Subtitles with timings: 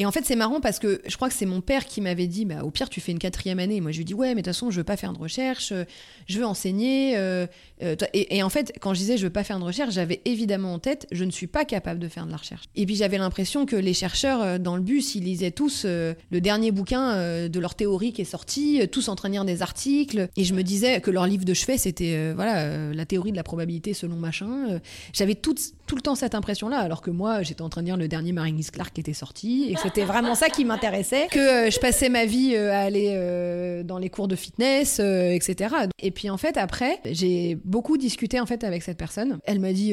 [0.00, 2.26] Et en fait, c'est marrant parce que je crois que c'est mon père qui m'avait
[2.26, 3.76] dit, bah, au pire, tu fais une quatrième année.
[3.76, 5.18] Et moi, je lui dis, ouais, mais de toute façon, je veux pas faire de
[5.18, 5.84] recherche, euh,
[6.26, 7.18] je veux enseigner.
[7.18, 7.46] euh,
[7.82, 10.72] euh, et, en fait, quand je disais, je veux pas faire de recherche, j'avais évidemment
[10.72, 12.64] en tête, je ne suis pas capable de faire de la recherche.
[12.76, 16.70] Et puis, j'avais l'impression que les chercheurs dans le bus, ils lisaient tous le dernier
[16.70, 20.30] bouquin de leur théorie qui est sorti, tous en train de lire des articles.
[20.38, 23.42] Et je me disais que leur livre de chevet, c'était voilà, la théorie de la
[23.42, 24.80] probabilité selon machin.
[25.12, 25.56] J'avais tout,
[25.86, 28.32] tout le temps cette impression-là, alors que moi, j'étais en train de lire le dernier
[28.32, 31.80] Maringis Clark qui était sorti, et que c'était vraiment ça qui m'intéressait, que euh, je
[31.80, 35.74] passais ma vie euh, à aller euh, dans les cours de fitness, etc.
[35.98, 39.38] Et puis en fait, après, j'ai beaucoup discuté en fait avec cette personne.
[39.44, 39.92] Elle m'a dit.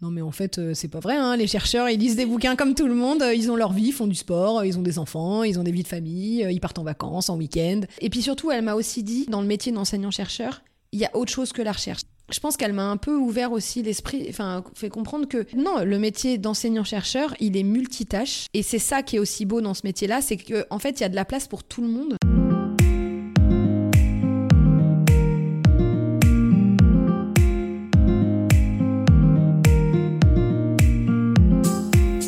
[0.00, 1.36] non mais en fait c'est pas vrai, hein.
[1.36, 3.92] les chercheurs ils lisent des bouquins comme tout le monde, ils ont leur vie, ils
[3.92, 6.78] font du sport, ils ont des enfants, ils ont des vies de famille, ils partent
[6.78, 7.82] en vacances, en week-end.
[8.00, 11.32] Et puis surtout elle m'a aussi dit, dans le métier d'enseignant-chercheur, il y a autre
[11.32, 12.02] chose que la recherche.
[12.30, 15.98] Je pense qu'elle m'a un peu ouvert aussi l'esprit, enfin fait comprendre que non, le
[15.98, 20.22] métier d'enseignant-chercheur il est multitâche et c'est ça qui est aussi beau dans ce métier-là,
[20.22, 22.16] c'est qu'en en fait il y a de la place pour tout le monde.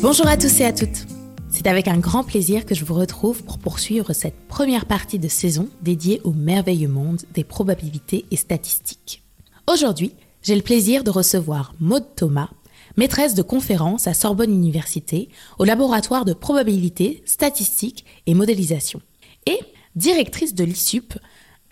[0.01, 1.07] Bonjour à tous et à toutes.
[1.49, 5.27] C'est avec un grand plaisir que je vous retrouve pour poursuivre cette première partie de
[5.27, 9.24] saison dédiée au merveilleux monde des probabilités et statistiques.
[9.67, 10.13] Aujourd'hui,
[10.43, 12.49] j'ai le plaisir de recevoir Maude Thomas,
[12.97, 15.27] maîtresse de conférence à Sorbonne Université
[15.57, 19.01] au laboratoire de probabilité, statistique et modélisation,
[19.47, 19.59] et
[19.95, 21.15] directrice de l'ISUP,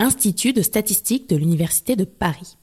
[0.00, 2.56] Institut de statistique de l'Université de Paris.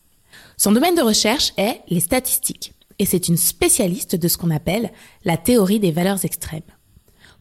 [0.57, 4.91] Son domaine de recherche est les statistiques, et c'est une spécialiste de ce qu'on appelle
[5.23, 6.61] la théorie des valeurs extrêmes.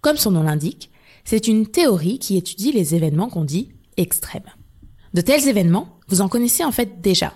[0.01, 0.91] Comme son nom l'indique,
[1.25, 4.49] c'est une théorie qui étudie les événements qu'on dit extrêmes.
[5.13, 7.35] De tels événements, vous en connaissez en fait déjà.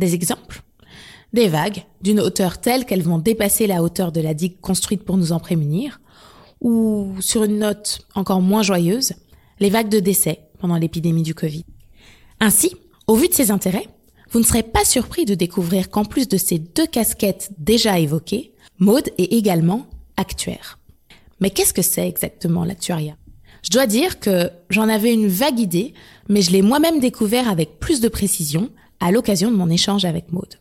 [0.00, 0.62] Des exemples
[1.34, 5.18] Des vagues d'une hauteur telle qu'elles vont dépasser la hauteur de la digue construite pour
[5.18, 6.00] nous en prémunir,
[6.62, 9.12] ou sur une note encore moins joyeuse,
[9.58, 11.66] les vagues de décès pendant l'épidémie du Covid.
[12.40, 12.74] Ainsi,
[13.08, 13.88] au vu de ces intérêts,
[14.30, 18.54] vous ne serez pas surpris de découvrir qu'en plus de ces deux casquettes déjà évoquées,
[18.78, 19.86] Maude est également
[20.16, 20.78] actuaire.
[21.40, 23.18] Mais qu'est-ce que c'est exactement l'actuariat
[23.62, 25.92] Je dois dire que j'en avais une vague idée,
[26.30, 30.32] mais je l'ai moi-même découvert avec plus de précision à l'occasion de mon échange avec
[30.32, 30.60] Maude.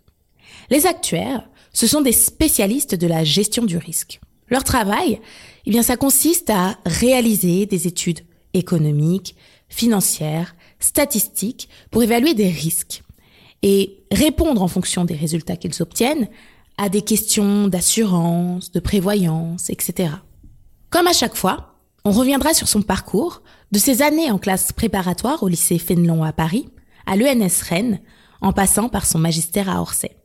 [0.70, 4.20] Les actuaires, ce sont des spécialistes de la gestion du risque.
[4.50, 5.20] Leur travail,
[5.66, 8.22] eh bien, ça consiste à réaliser des études
[8.54, 9.36] économiques,
[9.68, 13.04] financières, statistiques pour évaluer des risques
[13.62, 16.28] et répondre en fonction des résultats qu'ils obtiennent
[16.78, 20.10] à des questions d'assurance, de prévoyance, etc.
[20.90, 21.76] Comme à chaque fois,
[22.06, 26.32] on reviendra sur son parcours, de ses années en classe préparatoire au lycée Fénelon à
[26.32, 26.70] Paris,
[27.06, 28.00] à l'ENS Rennes,
[28.42, 30.16] en passant par son magistère à Orsay.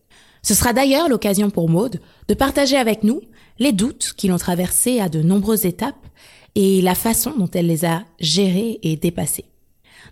[0.42, 3.22] Ce sera d'ailleurs l'occasion pour Maude de partager avec nous
[3.58, 6.06] les doutes qui l'ont traversée à de nombreuses étapes
[6.54, 9.46] et la façon dont elle les a gérés et dépassés.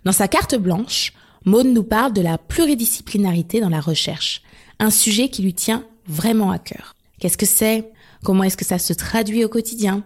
[0.05, 1.13] Dans sa carte blanche,
[1.45, 4.41] Maude nous parle de la pluridisciplinarité dans la recherche,
[4.79, 6.95] un sujet qui lui tient vraiment à cœur.
[7.19, 7.91] Qu'est-ce que c'est?
[8.23, 10.03] Comment est-ce que ça se traduit au quotidien?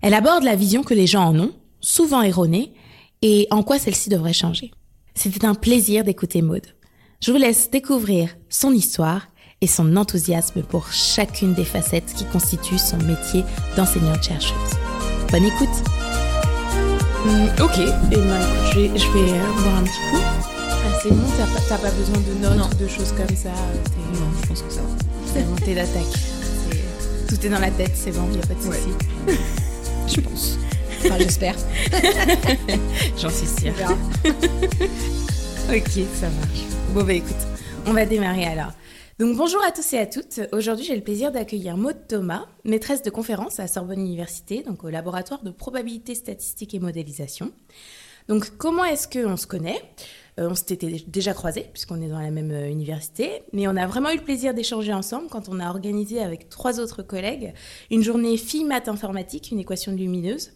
[0.00, 2.72] Elle aborde la vision que les gens en ont, souvent erronée,
[3.22, 4.70] et en quoi celle-ci devrait changer.
[5.14, 6.75] C'était un plaisir d'écouter Maude.
[7.26, 9.26] Je vous laisse découvrir son histoire
[9.60, 13.42] et son enthousiasme pour chacune des facettes qui constituent son métier
[13.76, 14.52] d'enseignante-chercheuse.
[15.32, 15.68] Bonne écoute
[17.26, 20.22] Hum, ok, et ben, écoute, je vais, je vais euh, boire un petit coup.
[20.22, 22.70] Ah, c'est bon, t'as pas, pas besoin de notes Non.
[22.70, 23.50] ou de choses comme ça.
[23.82, 25.34] t'es- Non, je pense que ça va.
[25.34, 26.20] T'es monté d'attaque.
[27.28, 28.76] Tout est dans la tête, c'est bon, y a pas de Ouais.
[28.78, 29.40] souci.
[30.14, 30.58] Je pense.
[31.04, 31.56] Enfin, j'espère.
[33.20, 33.74] J'en suis sûre.
[35.68, 36.75] Ok, ça marche.
[36.94, 37.36] Bon bah écoute,
[37.86, 38.72] on va démarrer alors.
[39.18, 40.40] Donc bonjour à tous et à toutes.
[40.52, 44.88] Aujourd'hui, j'ai le plaisir d'accueillir Maude Thomas, maîtresse de conférence à Sorbonne Université, donc au
[44.88, 47.52] laboratoire de probabilité statistique et modélisation.
[48.28, 49.80] Donc comment est-ce qu'on se connaît?
[50.40, 53.86] Euh, On s'était déjà croisés puisqu'on est dans la même euh, université, mais on a
[53.86, 57.52] vraiment eu le plaisir d'échanger ensemble quand on a organisé avec trois autres collègues
[57.90, 60.52] une journée filles maths informatique, une équation lumineuse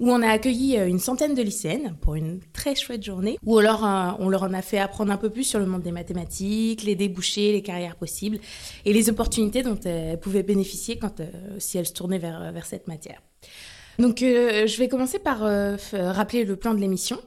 [0.00, 3.58] où on a accueilli euh, une centaine de lycéennes pour une très chouette journée, où
[3.58, 5.92] alors euh, on leur en a fait apprendre un peu plus sur le monde des
[5.92, 8.38] mathématiques, les débouchés, les carrières possibles
[8.84, 12.88] et les opportunités dont elles pouvaient bénéficier quand, euh, si elles se tournaient vers cette
[12.88, 13.22] matière.
[13.98, 17.18] Donc, euh, je vais commencer par euh, rappeler le plan de l'émission.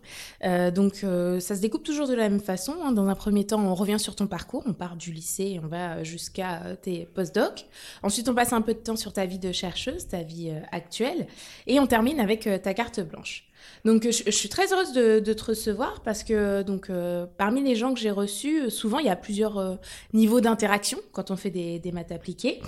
[0.44, 2.76] Euh, donc, euh, ça se découpe toujours de la même façon.
[2.84, 2.92] hein.
[2.92, 4.64] Dans un premier temps, on revient sur ton parcours.
[4.68, 7.66] On part du lycée et on va jusqu'à euh, tes postdocs.
[8.04, 10.60] Ensuite, on passe un peu de temps sur ta vie de chercheuse, ta vie euh,
[10.72, 11.28] actuelle.
[11.66, 13.46] Et on termine avec ta carte blanche.
[13.84, 17.76] Donc, je, suis très heureuse de, de te recevoir parce que donc, euh, parmi les
[17.76, 19.80] gens que j'ai reçus, souvent, il y a plusieurs
[20.14, 22.62] niveaux d'interaction quand on fait des, des maths appliquées.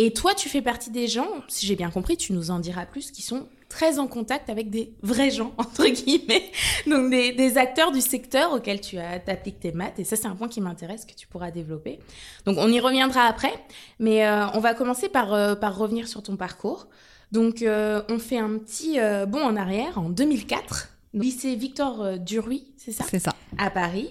[0.00, 2.86] Et toi, tu fais partie des gens, si j'ai bien compris, tu nous en diras
[2.86, 6.52] plus, qui sont très en contact avec des vrais gens, entre guillemets,
[6.86, 9.98] donc des, acteurs du secteur auquel tu appliques tes maths.
[9.98, 11.98] Et ça, c'est un point qui m'intéresse, que tu pourras développer.
[12.46, 13.52] Donc, on y reviendra après,
[13.98, 16.86] mais euh, on va commencer par, euh, par revenir sur ton parcours.
[17.32, 22.92] Donc, euh, on fait un petit bond en arrière en 2004, lycée Victor Duruy, c'est
[22.92, 23.04] ça?
[23.10, 23.34] C'est ça.
[23.58, 24.10] À Paris.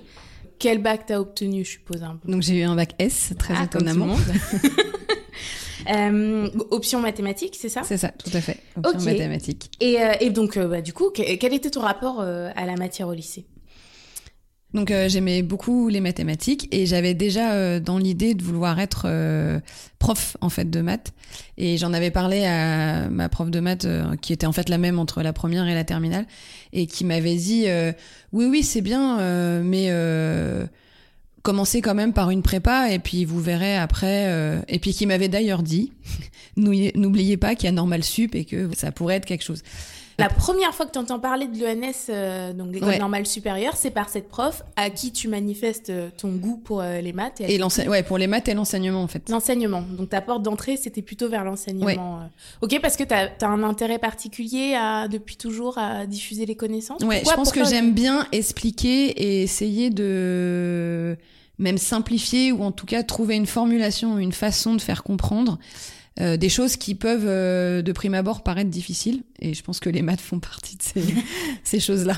[0.59, 2.31] Quel bac t'as obtenu, je suppose un peu?
[2.31, 4.15] Donc, j'ai eu un bac S, très ah, étonnamment.
[5.89, 8.57] Euh, option mathématiques, c'est ça C'est ça, tout à fait.
[8.83, 9.71] Option mathématiques.
[9.79, 13.07] Et, euh, et donc, euh, bah, du coup, quel était ton rapport à la matière
[13.07, 13.45] au lycée?
[14.73, 19.07] Donc j'aimais beaucoup les mathématiques et j'avais déjà dans l'idée de vouloir être
[19.97, 21.13] prof en fait de maths
[21.57, 23.87] et j'en avais parlé à ma prof de maths
[24.21, 26.27] qui était en fait la même entre la première et la terminale
[26.73, 27.65] et qui m'avait dit
[28.33, 29.89] oui oui c'est bien mais
[31.43, 34.25] commencez quand même par une prépa et puis vous verrez après.
[34.27, 35.93] Euh, et puis qui m'avait d'ailleurs dit,
[36.57, 39.63] n'oubliez pas qu'il y a Normal Sup et que ça pourrait être quelque chose.
[40.19, 43.91] La première fois que tu entends parler de l'ENS, euh, donc l'école normale supérieure, c'est
[43.91, 47.39] par cette prof à qui tu manifestes euh, ton goût pour les maths.
[47.41, 49.29] Et, et ouais, pour les maths et l'enseignement en fait.
[49.29, 49.81] L'enseignement.
[49.81, 52.29] Donc ta porte d'entrée, c'était plutôt vers l'enseignement.
[52.61, 57.03] Ok, parce que tu as, un intérêt particulier à, depuis toujours à diffuser les connaissances
[57.03, 61.17] Ouais, je pense que j'aime bien expliquer et essayer de
[61.59, 65.57] même simplifier ou en tout cas trouver une formulation, une façon de faire comprendre
[66.19, 69.23] euh, des choses qui peuvent euh, de prime abord paraître difficiles.
[69.39, 71.03] Et je pense que les maths font partie de ces,
[71.63, 72.17] ces choses-là.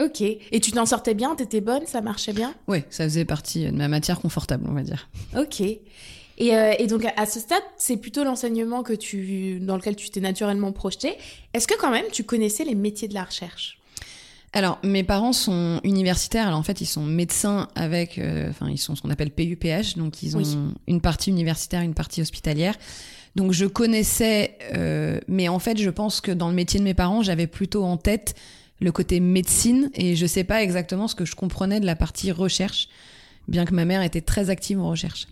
[0.00, 0.20] Ok.
[0.20, 1.34] Et tu t'en sortais bien?
[1.34, 1.86] T'étais bonne?
[1.86, 2.54] Ça marchait bien?
[2.68, 5.08] Oui, ça faisait partie de ma matière confortable, on va dire.
[5.38, 5.60] Ok.
[5.60, 5.80] Et,
[6.40, 10.20] euh, et donc à ce stade, c'est plutôt l'enseignement que tu, dans lequel tu t'es
[10.20, 11.14] naturellement projeté.
[11.54, 13.78] Est-ce que quand même tu connaissais les métiers de la recherche?
[14.52, 16.46] Alors, mes parents sont universitaires.
[16.46, 20.22] Alors, en fait, ils sont médecins avec, enfin, ils sont ce qu'on appelle PUPH, donc
[20.22, 22.76] ils ont une partie universitaire, une partie hospitalière.
[23.36, 26.94] Donc, je connaissais, euh, mais en fait, je pense que dans le métier de mes
[26.94, 28.34] parents, j'avais plutôt en tête
[28.80, 32.32] le côté médecine, et je sais pas exactement ce que je comprenais de la partie
[32.32, 32.88] recherche,
[33.48, 35.26] bien que ma mère était très active en recherche.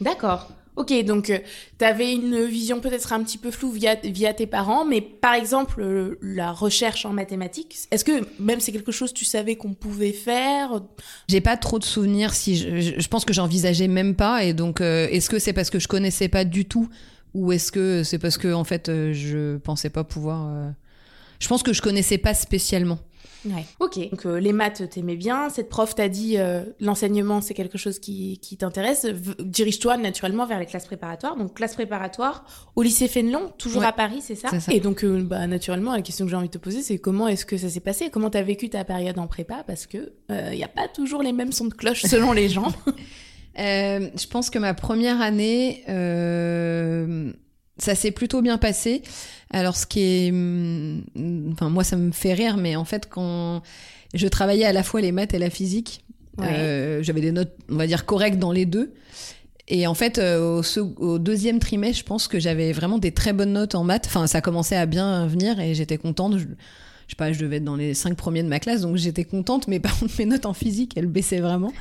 [0.00, 0.50] D'accord.
[0.74, 1.38] Ok, donc euh,
[1.78, 5.34] tu avais une vision peut-être un petit peu floue via, via tes parents, mais par
[5.34, 9.56] exemple, euh, la recherche en mathématiques, est-ce que même c'est quelque chose que tu savais
[9.56, 10.80] qu'on pouvait faire?
[11.28, 14.80] J'ai pas trop de souvenirs, si je, je pense que j'envisageais même pas, et donc
[14.80, 16.88] euh, est-ce que c'est parce que je connaissais pas du tout,
[17.34, 20.72] ou est-ce que c'est parce que en fait je pensais pas pouvoir.
[21.40, 22.98] Je pense que je connaissais pas spécialement.
[23.44, 23.64] Ouais.
[23.80, 23.98] Ok.
[24.10, 25.48] Donc euh, les maths, t'aimais bien.
[25.48, 29.06] Cette prof t'a dit euh, l'enseignement, c'est quelque chose qui, qui t'intéresse.
[29.40, 31.36] Dirige-toi naturellement vers les classes préparatoires.
[31.36, 32.44] Donc classe préparatoire
[32.76, 36.24] au lycée Fénelon, toujours à Paris, c'est ça, Et donc euh, bah, naturellement, la question
[36.24, 38.10] que j'ai envie de te poser, c'est comment est-ce que ça s'est passé?
[38.10, 39.64] Comment t'as vécu ta période en prépa?
[39.66, 42.72] Parce que il n'y a pas toujours les mêmes sons de cloche selon les gens.
[43.56, 45.84] je pense que ma première année
[47.78, 49.02] ça s'est plutôt bien passé.
[49.50, 53.62] Alors, ce qui est, mm, enfin, moi, ça me fait rire, mais en fait, quand
[54.14, 56.04] je travaillais à la fois les maths et la physique,
[56.40, 58.94] euh, j'avais des notes, on va dire, correctes dans les deux.
[59.68, 60.62] Et en fait, euh,
[60.98, 64.06] au, deuxième trimestre, je pense que j'avais vraiment des très bonnes notes en maths.
[64.06, 66.38] Enfin, ça commençait à bien venir et j'étais contente.
[66.38, 68.96] Je, je sais pas, je devais être dans les cinq premiers de ma classe, donc
[68.96, 69.68] j'étais contente.
[69.68, 71.72] Mais par contre, mes notes en physique, elles baissaient vraiment.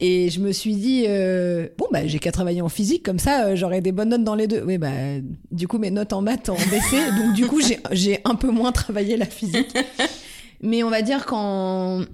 [0.00, 3.44] Et je me suis dit, euh, bon, bah, j'ai qu'à travailler en physique, comme ça,
[3.44, 4.62] euh, j'aurai des bonnes notes dans les deux.
[4.64, 4.90] Oui, bah,
[5.52, 7.60] du coup, mes notes en maths ont baissé, donc du coup,
[7.92, 9.72] j'ai un peu moins travaillé la physique.
[10.60, 12.04] Mais on va dire qu'en.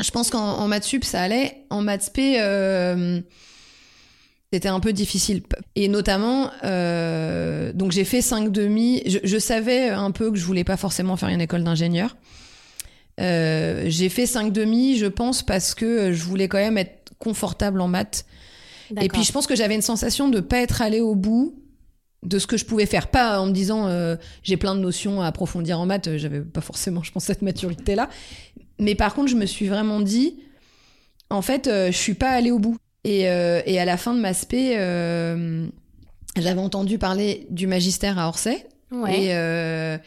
[0.00, 1.64] Je pense qu'en maths sup, ça allait.
[1.70, 3.20] En maths p, euh,
[4.52, 5.42] c'était un peu difficile.
[5.76, 6.50] Et notamment,
[7.74, 9.02] donc j'ai fait 5 demi.
[9.06, 12.16] Je, je, savais un peu que je voulais pas forcément faire une école d'ingénieur.
[13.20, 17.80] Euh, j'ai fait 5 demi, je pense, parce que je voulais quand même être confortable
[17.80, 18.26] en maths.
[19.00, 21.58] Et puis je pense que j'avais une sensation de pas être allé au bout
[22.22, 23.08] de ce que je pouvais faire.
[23.08, 26.60] Pas en me disant euh, j'ai plein de notions à approfondir en maths, j'avais pas
[26.60, 28.08] forcément, je pense, cette maturité-là.
[28.78, 30.36] Mais par contre, je me suis vraiment dit,
[31.30, 32.76] en fait, euh, je suis pas allé au bout.
[33.06, 34.76] Et, et à la fin de ma spé,
[36.36, 38.66] j'avais entendu parler du magistère à Orsay.
[38.90, 39.24] Ouais.
[39.24, 39.98] Et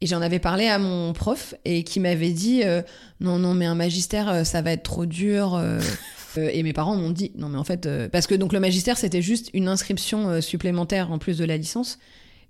[0.00, 2.82] et j'en avais parlé à mon prof et qui m'avait dit euh,
[3.20, 5.54] non, non, mais un magistère, euh, ça va être trop dur.
[5.54, 5.80] Euh.
[6.36, 9.22] et mes parents m'ont dit non, mais en fait, parce que donc le magistère, c'était
[9.22, 11.98] juste une inscription supplémentaire en plus de la licence.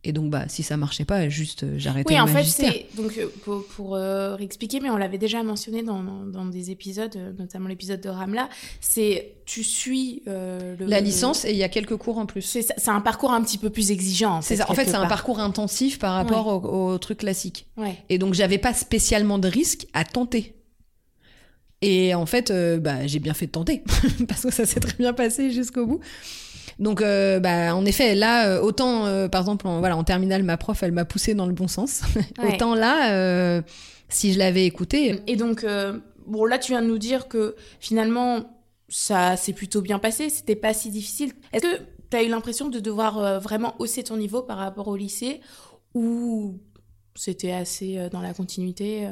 [0.08, 3.18] Et donc, bah, si ça marchait pas, juste euh, j'arrêtais oui, en fait, c'est donc
[3.18, 7.68] euh, pour, pour euh, réexpliquer, mais on l'avait déjà mentionné dans, dans, des épisodes, notamment
[7.68, 8.48] l'épisode de Ramla.
[8.80, 12.40] C'est tu suis la licence et il y a quelques cours en plus.
[12.40, 14.38] C'est un parcours un petit peu plus exigeant.
[14.38, 17.66] En fait, en fait c'est un parcours intensif par rapport au, au, truc classique.
[18.08, 20.54] Et donc, j'avais pas spécialement de risque à tenter.
[21.82, 22.50] Et en fait,
[22.80, 23.84] bah, j'ai bien fait de tenter
[24.28, 26.00] parce que ça s'est très bien passé jusqu'au bout.
[26.78, 30.42] Donc, euh, bah, en effet, là, euh, autant, euh, par exemple, en, voilà, en terminale,
[30.44, 32.02] ma prof, elle m'a poussé dans le bon sens.
[32.38, 32.54] Ouais.
[32.54, 33.62] autant là, euh,
[34.08, 35.66] si je l'avais écouté, Et donc,
[36.26, 38.58] bon, là, tu viens de nous dire que finalement,
[38.88, 41.32] ça s'est plutôt bien passé, c'était pas si difficile.
[41.52, 44.96] Est-ce que tu as eu l'impression de devoir vraiment hausser ton niveau par rapport au
[44.96, 45.40] lycée
[45.94, 46.58] ou
[47.16, 49.08] c'était assez dans la continuité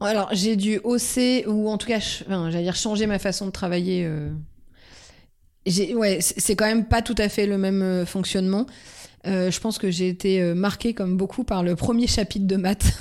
[0.00, 4.04] Alors, j'ai dû hausser, ou en tout cas, j'allais dire changer ma façon de travailler.
[4.06, 4.30] euh.
[5.66, 8.66] J'ai- Ouais, c'est quand même pas tout à fait le même euh, fonctionnement.
[9.26, 12.56] Euh, je pense que j'ai été euh, marquée, comme beaucoup, par le premier chapitre de
[12.56, 12.92] maths.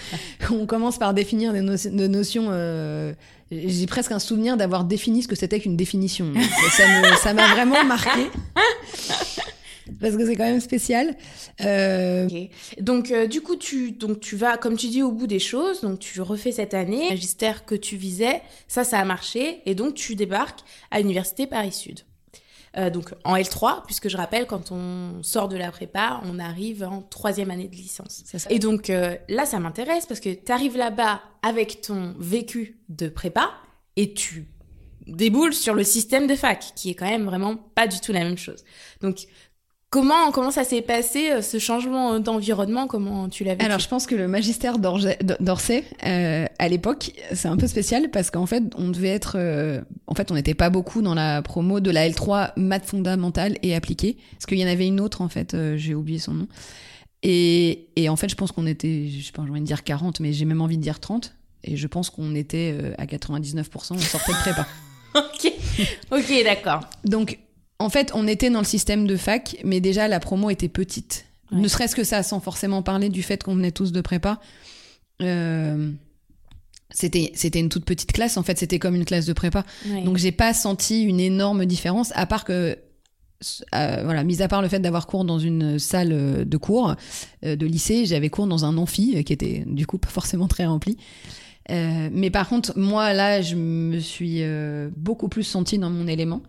[0.50, 2.46] On commence par définir des, notions- des notions.
[2.50, 3.14] euh,
[3.50, 6.34] J'ai presque un souvenir d'avoir défini ce que c'était qu'une définition.
[7.22, 8.26] ça m'a vraiment marqué.
[10.00, 11.16] Parce que c'est quand même spécial.
[11.62, 12.48] Euh, Ok.
[12.82, 15.80] Donc, euh, du coup, tu, donc, tu vas, comme tu dis, au bout des choses.
[15.80, 17.08] Donc, tu refais cette année.
[17.10, 19.62] Magistère que tu visais, ça, ça a marché.
[19.66, 20.60] Et donc, tu débarques
[20.90, 22.00] à l'université Paris-Sud.
[22.76, 26.84] Euh, donc, en L3, puisque je rappelle, quand on sort de la prépa, on arrive
[26.84, 28.22] en troisième année de licence.
[28.48, 33.08] Et donc, euh, là, ça m'intéresse parce que tu arrives là-bas avec ton vécu de
[33.08, 33.50] prépa
[33.96, 34.46] et tu
[35.06, 38.20] déboules sur le système de fac, qui est quand même vraiment pas du tout la
[38.20, 38.64] même chose.
[39.00, 39.26] Donc,
[39.90, 43.88] Comment, comment ça s'est passé, euh, ce changement d'environnement Comment tu l'as vécu Alors, je
[43.88, 48.62] pense que le magistère d'Orsay, euh, à l'époque, c'est un peu spécial parce qu'en fait,
[48.76, 49.34] on devait être.
[49.36, 53.58] euh, en fait, on n'était pas beaucoup dans la promo de la L3 maths fondamentale
[53.62, 54.16] et appliquée.
[54.34, 56.46] Parce qu'il y en avait une autre, en fait, euh, j'ai oublié son nom.
[57.24, 59.82] Et, et en fait, je pense qu'on était, je sais pas, j'ai envie de dire
[59.82, 61.34] 40, mais j'ai même envie de dire 30.
[61.64, 64.66] Et je pense qu'on était euh, à 99%, on sortait de prépa.
[65.16, 65.52] Ok,
[66.12, 66.82] ok, d'accord.
[67.04, 67.40] Donc,
[67.80, 71.24] en fait, on était dans le système de fac, mais déjà la promo était petite.
[71.50, 71.58] Ouais.
[71.60, 74.38] Ne serait-ce que ça, sans forcément parler du fait qu'on venait tous de prépa.
[75.22, 75.90] Euh,
[76.90, 79.64] c'était c'était une toute petite classe, en fait, c'était comme une classe de prépa.
[79.88, 80.02] Ouais.
[80.02, 82.76] Donc, j'ai pas senti une énorme différence, à part que.
[83.74, 86.94] euh, voilà, mis à part le fait d'avoir cours dans une salle euh, de cours
[87.44, 90.66] euh, de lycée, j'avais cours dans un amphi qui était du coup pas forcément très
[90.66, 90.98] rempli.
[91.70, 94.42] Euh, mais par contre, moi là, je me suis
[94.96, 96.42] beaucoup plus sentie dans mon élément.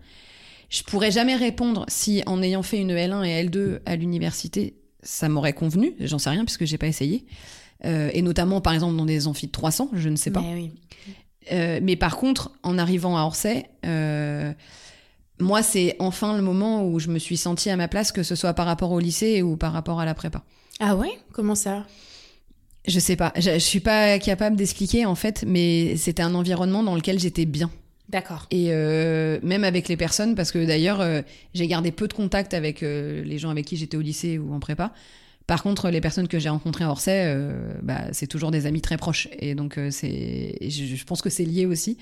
[0.72, 5.28] Je pourrais jamais répondre si, en ayant fait une L1 et L2 à l'université, ça
[5.28, 5.94] m'aurait convenu.
[6.00, 7.26] J'en sais rien puisque j'ai pas essayé.
[7.84, 10.40] Euh, et notamment, par exemple, dans des de 300, je ne sais pas.
[10.40, 10.70] Mais oui.
[11.52, 14.54] Euh, mais par contre, en arrivant à Orsay, euh,
[15.38, 18.34] moi, c'est enfin le moment où je me suis sentie à ma place, que ce
[18.34, 20.42] soit par rapport au lycée ou par rapport à la prépa.
[20.80, 21.10] Ah ouais?
[21.32, 21.84] Comment ça?
[22.88, 26.82] Je sais pas, je, je suis pas capable d'expliquer en fait, mais c'était un environnement
[26.82, 27.70] dans lequel j'étais bien.
[28.08, 28.46] D'accord.
[28.50, 31.22] Et euh, même avec les personnes, parce que d'ailleurs, euh,
[31.54, 34.52] j'ai gardé peu de contact avec euh, les gens avec qui j'étais au lycée ou
[34.52, 34.92] en prépa.
[35.46, 37.36] Par contre, les personnes que j'ai rencontrées à Orsay,
[37.82, 39.28] bah, c'est toujours des amis très proches.
[39.38, 41.98] Et donc, c'est, je, je pense que c'est lié aussi.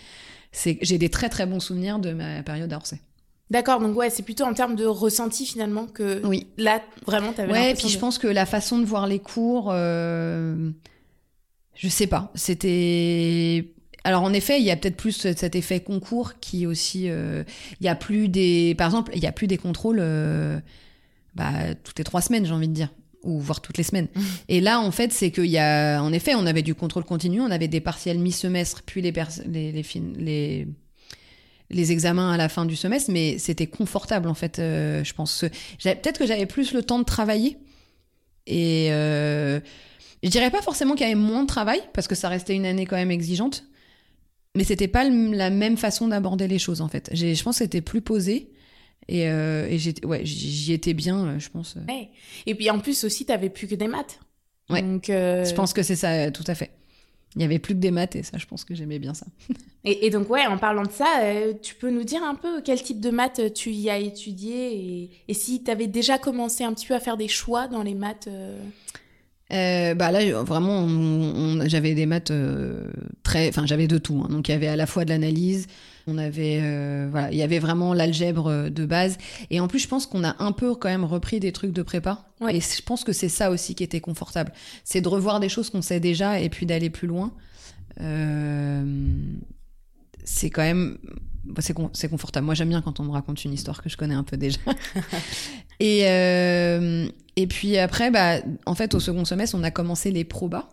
[0.52, 3.00] C'est, j'ai des très très bons souvenirs de ma période à Orsay.
[3.49, 6.49] D'accord, donc ouais, c'est plutôt en termes de ressenti finalement que Oui.
[6.59, 9.73] là, vraiment, t'avais Ouais, et puis je pense que la façon de voir les cours,
[9.73, 10.69] je
[11.88, 13.73] sais pas, c'était.
[14.04, 17.45] Alors en effet, il y a peut-être plus cet effet concours qui aussi, euh,
[17.80, 20.59] il y a plus des, par exemple, il y a plus des contrôles, euh,
[21.35, 22.88] bah, toutes les trois semaines, j'ai envie de dire,
[23.23, 24.09] ou voire toutes les semaines.
[24.49, 27.40] Et là, en fait, c'est qu'il y a, en effet, on avait du contrôle continu,
[27.40, 29.12] on avait des partiels mi-semestre, puis les,
[29.47, 29.85] les, les,
[30.16, 30.69] les
[31.73, 34.59] les examens à la fin du semestre, mais c'était confortable en fait.
[34.59, 35.45] euh, je pense.
[35.83, 37.59] Peut-être que j'avais plus le temps de travailler.
[38.49, 39.61] Et euh,
[40.25, 42.66] je dirais pas forcément qu'il y avait moins de travail, parce que ça restait une
[42.66, 43.64] année quand même exigeante.
[44.57, 47.09] Mais c'était pas la même façon d'aborder les choses en fait.
[47.14, 48.50] Je pense que c'était plus posé.
[49.09, 51.76] Et, euh, et j'étais- ouais, j'y étais bien, euh, je pense.
[51.88, 52.11] Ouais.
[52.47, 54.21] Et puis en plus aussi, t'avais plus que des maths.
[54.69, 54.83] Ouais.
[54.83, 56.71] Donc, euh, Je pense que c'est ça, euh, tout à fait.
[57.37, 59.26] Il y avait plus que des maths et ça, je pense que j'aimais bien ça.
[59.85, 62.61] Et, et donc, ouais, en parlant de ça, euh, tu peux nous dire un peu
[62.61, 66.19] quel type de maths euh, tu y as étudié et, et si tu avais déjà
[66.19, 68.28] commencé un petit peu à faire des choix dans les maths
[69.52, 72.90] euh, bah là, vraiment, on- on- j'avais des maths euh,
[73.23, 73.49] très.
[73.49, 74.23] Enfin, j'avais de tout.
[74.25, 74.28] hein.
[74.30, 75.66] Donc, il y avait à la fois de l'analyse,
[76.07, 76.61] on avait.
[76.62, 79.19] euh, voilà, il y avait vraiment l'algèbre de base.
[79.50, 81.83] Et en plus, je pense qu'on a un peu quand même repris des trucs de
[81.83, 82.25] prépa.
[82.40, 82.57] Ouais.
[82.57, 84.52] Et je pense que c'est ça aussi qui était confortable.
[84.85, 87.33] C'est de revoir des choses qu'on sait déjà et puis d'aller plus loin.
[88.00, 88.85] Euh,
[90.25, 90.99] c'est quand même.
[91.45, 92.47] bah, C'est con- confortable.
[92.47, 94.59] Moi, j'aime bien quand on me raconte une histoire que je connais un peu déjà.
[95.81, 98.37] et, euh, et puis après, bah,
[98.67, 100.69] en fait, au second semestre, on a commencé les probas.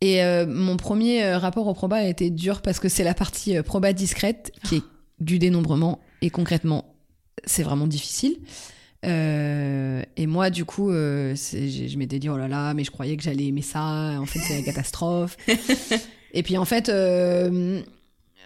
[0.00, 3.14] Et euh, mon premier euh, rapport au proba a été dur parce que c'est la
[3.14, 4.82] partie proba discrète qui est
[5.20, 6.00] du dénombrement.
[6.22, 6.94] Et concrètement,
[7.44, 8.36] c'est vraiment difficile.
[9.04, 13.22] Euh, et moi, du coup, je m'étais dit, oh là là, mais je croyais que
[13.22, 14.18] j'allais aimer ça.
[14.20, 15.36] En fait, c'est la catastrophe.
[16.32, 17.80] et puis, en fait, euh,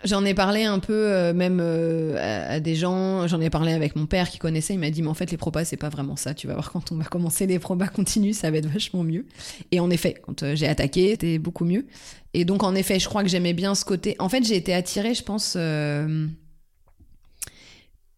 [0.04, 3.26] J'en ai parlé un peu, euh, même euh, à, des gens.
[3.26, 4.74] J'en ai parlé avec mon père qui connaissait.
[4.74, 6.34] Il m'a dit, mais en fait, les probas, c'est pas vraiment ça.
[6.34, 9.26] Tu vas voir, quand on va commencer les probas continues, ça va être vachement mieux.
[9.72, 11.86] Et en effet, quand j'ai attaqué, c'était beaucoup mieux.
[12.34, 14.16] Et donc, en effet, je crois que j'aimais bien ce côté.
[14.18, 15.56] En fait, j'ai été attirée, je pense,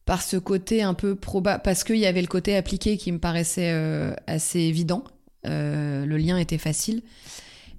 [0.04, 3.18] par ce côté un peu proba, parce qu'il y avait le côté appliqué qui me
[3.18, 3.72] paraissait
[4.26, 5.04] assez évident.
[5.44, 7.02] Le lien était facile.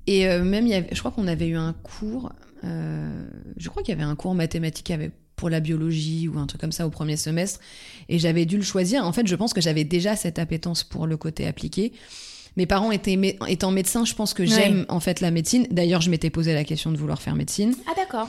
[0.09, 2.31] Et euh, même, il y avait, je crois qu'on avait eu un cours.
[2.63, 3.23] euh,
[3.57, 6.47] je crois qu'il y avait un cours en mathématiques avec pour la biologie ou un
[6.47, 7.59] truc comme ça au premier semestre
[8.09, 9.05] et j'avais dû le choisir.
[9.05, 11.93] En fait, je pense que j'avais déjà cette appétence pour le côté appliqué.
[12.57, 15.65] Mes parents étaient mé- étant médecins, je pense que j'aime en fait la médecine.
[15.71, 17.73] D'ailleurs, je m'étais posé la question de vouloir faire médecine.
[17.87, 18.27] Ah d'accord.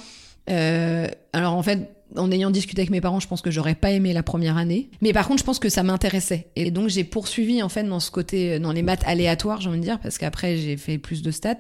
[0.51, 3.91] Euh, alors en fait, en ayant discuté avec mes parents, je pense que j'aurais pas
[3.91, 4.91] aimé la première année.
[5.01, 6.49] Mais par contre, je pense que ça m'intéressait.
[6.57, 9.79] Et donc j'ai poursuivi en fait dans ce côté, dans les maths aléatoires, j'ai envie
[9.79, 11.59] de dire, parce qu'après j'ai fait plus de stats,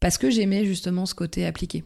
[0.00, 1.84] parce que j'aimais justement ce côté appliqué.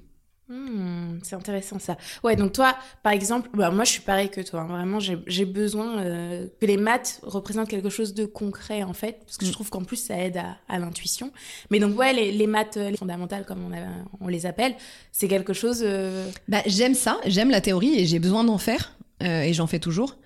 [0.56, 1.96] Hmm, c'est intéressant ça.
[2.22, 4.60] Ouais, donc toi, par exemple, bah, moi je suis pareil que toi.
[4.60, 4.66] hein.
[4.68, 9.36] Vraiment, j'ai besoin euh, que les maths représentent quelque chose de concret en fait, parce
[9.36, 9.54] que je Mm.
[9.54, 11.32] trouve qu'en plus ça aide à, à l'intuition.
[11.70, 14.74] Mais donc ouais, les, les maths euh, les fondamentales comme on, a- on les appelle,
[15.10, 15.80] c'est quelque chose.
[15.84, 18.92] euh, Bah, j'aime ça, j'aime la théorie et j'ai besoin d'en faire,
[19.24, 20.16] euh, et j'en fais toujours.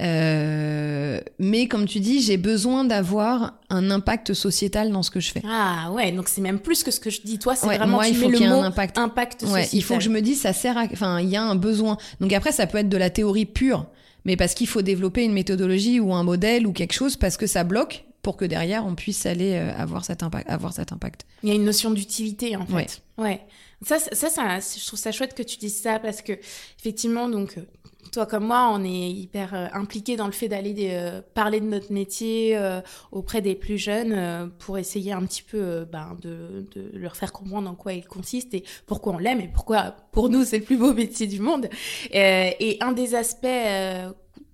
[0.00, 5.30] Euh, mais comme tu dis, j'ai besoin d'avoir un impact sociétal dans ce que je
[5.30, 5.42] fais.
[5.48, 7.38] Ah ouais, donc c'est même plus que ce que je dis.
[7.38, 8.98] Toi, c'est Ouais, vraiment moi, tu il faut le qu'il y ait un impact.
[8.98, 10.84] impact Ouais, il faut que je me dise, ça sert à.
[10.92, 11.96] Enfin, il y a un besoin.
[12.20, 13.86] Donc après, ça peut être de la théorie pure,
[14.24, 17.46] mais parce qu'il faut développer une méthodologie ou un modèle ou quelque chose parce que
[17.46, 20.48] ça bloque pour que derrière on puisse aller euh, avoir cet impact.
[20.48, 21.22] Avoir cet impact.
[21.42, 22.74] Il y a une notion d'utilité en fait.
[23.18, 23.24] Ouais.
[23.24, 23.40] Ouais.
[23.84, 26.32] Ça, ça, ça, ça, je trouve ça chouette que tu dises ça parce que
[26.78, 27.62] effectivement, donc euh,
[28.12, 31.66] toi comme moi, on est hyper euh, impliqué dans le fait d'aller euh, parler de
[31.66, 36.90] notre métier euh, auprès des plus jeunes pour essayer un petit peu ben, de, de
[36.96, 40.44] leur faire comprendre en quoi il consiste et pourquoi on l'aime et pourquoi pour nous
[40.44, 41.68] c'est le plus beau métier du monde.
[42.12, 43.46] Et un des aspects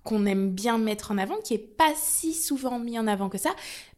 [0.09, 3.37] qu'on aime bien mettre en avant, qui est pas si souvent mis en avant que
[3.37, 3.50] ça,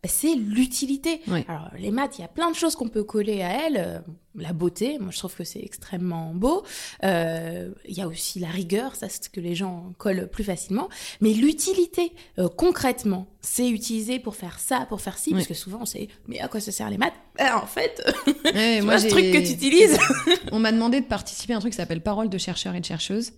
[0.02, 1.20] bah, c'est l'utilité.
[1.46, 3.76] Alors les maths, il y a plein de choses qu'on peut coller à elles.
[3.78, 3.98] Euh,
[4.34, 6.64] la beauté, moi je trouve que c'est extrêmement beau.
[7.04, 10.44] Euh, Il y a aussi la rigueur, ça c'est ce que les gens collent plus
[10.44, 10.88] facilement.
[11.20, 15.78] Mais l'utilité, euh, concrètement, c'est utilisé pour faire ça, pour faire ci, parce que souvent
[15.82, 17.14] on sait, mais à quoi ça sert les maths?
[17.38, 18.02] Ah, En fait,
[18.54, 19.98] Ouais, moi, vois ce j'ai- truc que tu utilises.
[20.52, 22.84] On m'a demandé de participer à un truc qui s'appelle Parole de chercheurs et de
[22.84, 23.32] chercheuses.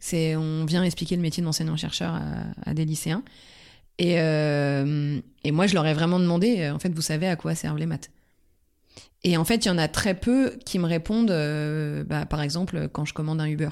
[0.00, 3.22] C'est on vient expliquer le métier d'enseignant-chercheur à, à des lycéens.
[3.98, 7.36] Et, euh, et moi, je leur ai vraiment demandé, euh, en fait, vous savez à
[7.36, 8.10] quoi servent les maths?
[9.24, 12.40] Et en fait, il y en a très peu qui me répondent, euh, bah, par
[12.40, 13.70] exemple, quand je commande un Uber.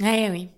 [0.00, 0.48] Ouais, oui.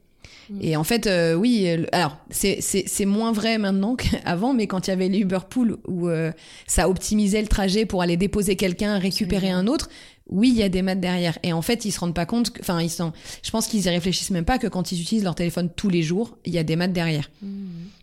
[0.60, 4.92] Et en fait, euh, oui, alors c'est- moins vrai maintenant qu'avant, mais quand il y
[4.92, 6.32] avait les Uber Pool où euh,
[6.66, 9.88] ça optimisait le trajet pour aller déposer quelqu'un, récupérer un autre,
[10.28, 11.38] oui, il y a des maths derrière.
[11.44, 13.12] Et en fait, ils se rendent pas compte, enfin, ils sont,
[13.42, 16.02] je pense qu'ils y réfléchissent même pas que quand ils utilisent leur téléphone tous les
[16.02, 17.30] jours, il y a des maths derrière.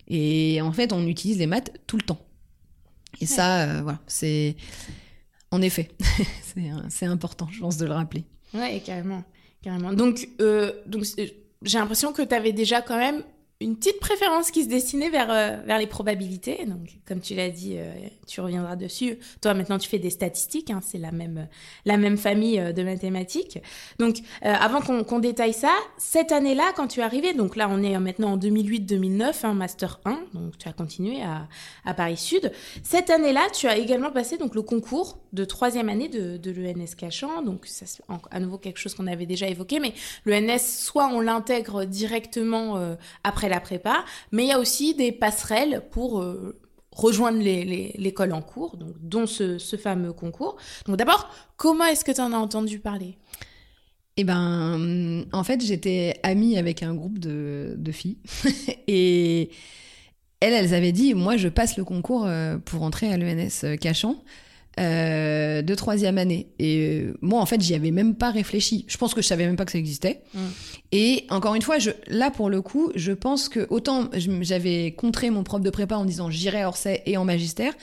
[0.07, 2.19] Et en fait, on utilise les maths tout le temps.
[3.19, 4.55] Et ça, euh, voilà, c'est
[5.51, 5.89] en effet,
[6.89, 8.23] c'est important, je pense, de le rappeler.
[8.53, 9.23] Ouais, carrément.
[9.61, 9.91] carrément.
[9.93, 11.05] Donc, euh, donc
[11.63, 13.23] j'ai l'impression que tu avais déjà quand même
[13.59, 16.63] une petite préférence qui se dessinait vers, euh, vers les probabilités.
[16.67, 17.91] Donc, comme tu l'as dit, euh,
[18.27, 19.17] tu reviendras dessus.
[19.41, 20.69] Toi, maintenant, tu fais des statistiques.
[20.69, 21.47] hein, c'est la même,
[21.85, 23.59] la même famille euh, de mathématiques.
[23.97, 27.97] Donc, avant qu'on détaille ça, cette année-là, quand tu es arrivé, donc là, on est
[27.97, 30.19] maintenant en 2008-2009, hein, Master 1.
[30.35, 31.47] Donc, tu as continué à,
[31.83, 32.51] à Paris Sud.
[32.83, 36.95] Cette année-là, tu as également passé donc le concours de troisième année de, de l'ENS
[36.97, 37.41] Cachan.
[37.43, 39.93] Donc, c'est à nouveau quelque chose qu'on avait déjà évoqué, mais
[40.25, 45.11] l'ENS, soit on l'intègre directement euh, après la prépa, mais il y a aussi des
[45.11, 46.59] passerelles pour euh,
[46.91, 50.57] rejoindre l'école en cours, donc, dont ce, ce fameux concours.
[50.87, 53.17] Donc, d'abord, comment est-ce que tu en as entendu parler?
[54.19, 58.17] Eh ben, en fait, j'étais amie avec un groupe de, de filles.
[58.87, 59.51] et
[60.39, 64.15] elles, elles avaient dit, moi, je passe le concours euh, pour entrer à l'ENS Cachan
[64.79, 66.47] euh, de troisième année.
[66.59, 68.85] Et euh, moi, en fait, j'y avais même pas réfléchi.
[68.87, 70.21] Je pense que je savais même pas que ça existait.
[70.33, 70.39] Mm.
[70.91, 75.29] Et encore une fois, je, là, pour le coup, je pense que autant j'avais contré
[75.29, 77.73] mon prof de prépa en disant j'irai à Orsay et en magistère,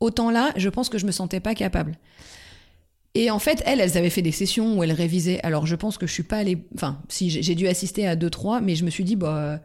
[0.00, 1.96] autant là, je pense que je me sentais pas capable.
[3.14, 5.40] Et en fait, elles, elles avaient fait des sessions où elles révisaient.
[5.42, 6.58] Alors, je pense que je suis pas allée.
[6.74, 9.60] Enfin, si j'ai j'ai dû assister à deux, trois, mais je me suis dit, bah,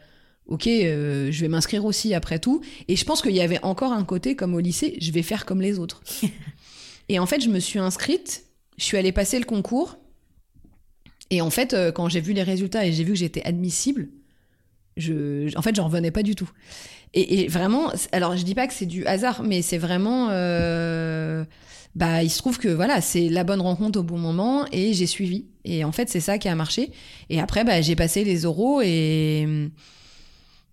[0.48, 2.62] ok, euh, je vais m'inscrire aussi après tout.
[2.88, 5.46] Et je pense qu'il y avait encore un côté, comme au lycée, je vais faire
[5.46, 6.02] comme les autres.
[7.10, 8.46] et en fait, je me suis inscrite,
[8.78, 9.98] je suis allée passer le concours.
[11.30, 14.10] Et en fait, euh, quand j'ai vu les résultats et j'ai vu que j'étais admissible,
[14.96, 16.50] je, en fait, j'en revenais pas du tout.
[17.14, 20.30] Et, vraiment, alors je dis pas que c'est du hasard, mais c'est vraiment.
[20.32, 21.46] euh,
[21.96, 25.08] bah il se trouve que voilà, c'est la bonne rencontre au bon moment et j'ai
[25.08, 25.46] suivi.
[25.66, 26.92] Et en fait, c'est ça qui a marché.
[27.30, 29.72] Et après, bah, j'ai passé les oraux et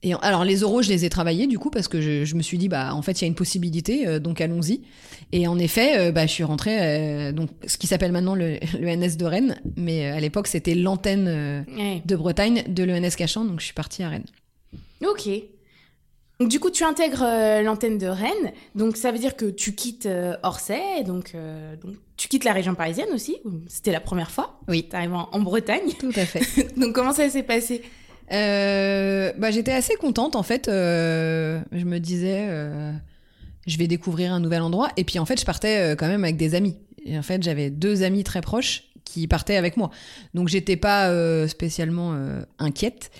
[0.04, 2.58] et alors les euros, je les ai travaillés du coup parce que je, me suis
[2.58, 4.82] dit bah en fait il y a une possibilité euh, donc allons-y.
[5.32, 8.58] Et en effet, euh, bah je suis rentrée euh, donc ce qui s'appelle maintenant le,
[8.80, 11.64] l'ENS de Rennes, mais à l'époque c'était l'antenne
[12.04, 14.26] de Bretagne de l'ENS Cachan, donc je suis partie à Rennes.
[15.04, 15.28] Ok.
[16.40, 17.24] Donc, du coup, tu intègres
[17.62, 18.52] l'antenne de Rennes.
[18.74, 20.08] Donc, ça veut dire que tu quittes
[20.42, 21.04] Orsay.
[21.06, 21.32] Donc,
[21.80, 23.36] donc, tu quittes la région parisienne aussi.
[23.68, 24.58] C'était la première fois?
[24.66, 24.84] Oui.
[24.90, 25.92] Tu arrives en Bretagne.
[26.00, 26.74] Tout à fait.
[26.76, 27.82] donc, comment ça s'est passé?
[28.32, 30.68] Euh, bah, J'étais assez contente en fait.
[30.68, 32.92] Euh, je me disais, euh,
[33.66, 34.88] je vais découvrir un nouvel endroit.
[34.96, 36.76] Et puis en fait, je partais euh, quand même avec des amis.
[37.04, 39.90] Et en fait, j'avais deux amis très proches qui partaient avec moi.
[40.32, 42.16] Donc j'étais pas euh, spécialement
[42.58, 43.10] inquiète.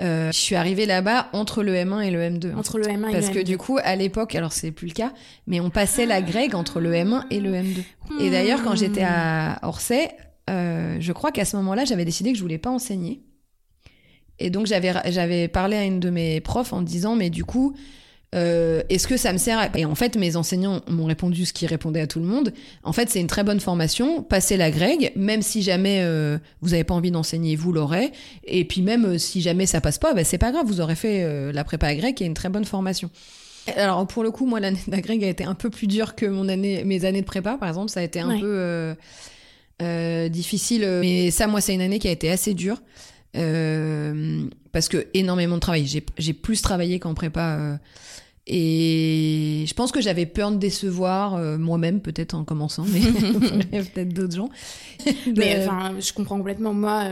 [0.00, 2.56] je suis arrivée là-bas entre le M1 et le M2.
[2.56, 3.12] Entre le M1 et le M2.
[3.12, 5.12] Parce que du coup, à l'époque, alors c'est plus le cas,
[5.46, 7.82] mais on passait la grecque entre le M1 et le M2.
[8.20, 10.10] Et d'ailleurs, quand j'étais à Orsay,
[10.48, 13.22] je crois qu'à ce moment-là, j'avais décidé que je voulais pas enseigner.
[14.38, 17.74] Et donc j'avais j'avais parlé à une de mes profs en disant mais du coup
[18.34, 21.66] euh, est-ce que ça me sert Et en fait, mes enseignants m'ont répondu ce qui
[21.66, 22.52] répondait à tout le monde.
[22.82, 24.22] En fait, c'est une très bonne formation.
[24.22, 28.12] Passez la grègue, même si jamais euh, vous n'avez pas envie d'enseigner, vous l'aurez.
[28.44, 30.94] Et puis même euh, si jamais ça passe pas, bah, c'est pas grave, vous aurez
[30.94, 33.10] fait la prépa grecque qui est une très bonne formation.
[33.76, 36.14] Alors pour le coup, moi l'année de la grecque a été un peu plus dure
[36.14, 37.90] que mon année, mes années de prépa, par exemple.
[37.90, 38.94] Ça a été un peu
[40.28, 40.86] difficile.
[41.00, 42.80] Mais ça, moi, c'est une année qui a été assez dure.
[43.38, 45.86] Euh, parce que énormément de travail.
[45.86, 47.56] J'ai plus travaillé qu'en prépa.
[47.58, 47.76] Euh,
[48.50, 53.00] et je pense que j'avais peur de décevoir euh, moi-même, peut-être en commençant, mais
[53.82, 54.48] peut-être d'autres gens.
[55.36, 56.72] Mais enfin, je comprends complètement.
[56.72, 57.04] Moi,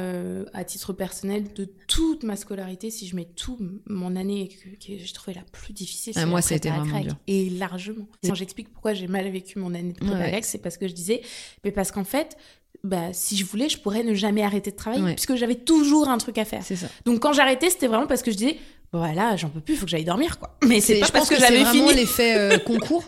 [0.55, 5.13] à titre personnel, de toute ma scolarité, si je mets tout mon année que, j'ai
[5.13, 7.17] trouvé la plus difficile, ah, moi, c'était vraiment dur.
[7.27, 8.07] Et largement.
[8.25, 11.21] Quand j'explique pourquoi j'ai mal vécu mon année de prépa c'est parce que je disais,
[11.65, 12.39] mais parce qu'en fait,
[12.85, 16.19] bah, si je voulais, je pourrais ne jamais arrêter de travailler, puisque j'avais toujours un
[16.19, 16.63] truc à faire.
[16.63, 16.87] C'est ça.
[17.05, 18.57] Donc quand j'arrêtais, c'était vraiment parce que je disais,
[18.93, 20.57] voilà, j'en peux plus, il faut que j'aille dormir, quoi.
[20.65, 21.81] Mais c'est pas parce que, j'avais fini.
[21.81, 23.05] vraiment l'effet euh, concours.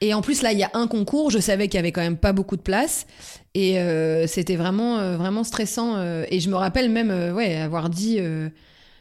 [0.00, 1.30] Et en plus, là, il y a un concours.
[1.30, 3.06] Je savais qu'il y avait quand même pas beaucoup de place.
[3.54, 6.02] Et euh, c'était vraiment, euh, vraiment stressant.
[6.02, 8.18] et je me rappelle même, ouais, avoir dit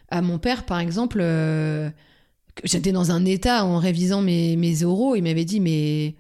[0.10, 1.92] à mon père, par exemple, que
[2.66, 5.16] j'étais dans un état en révisant mes, mes oraux.
[5.16, 6.16] Il m'avait dit, mais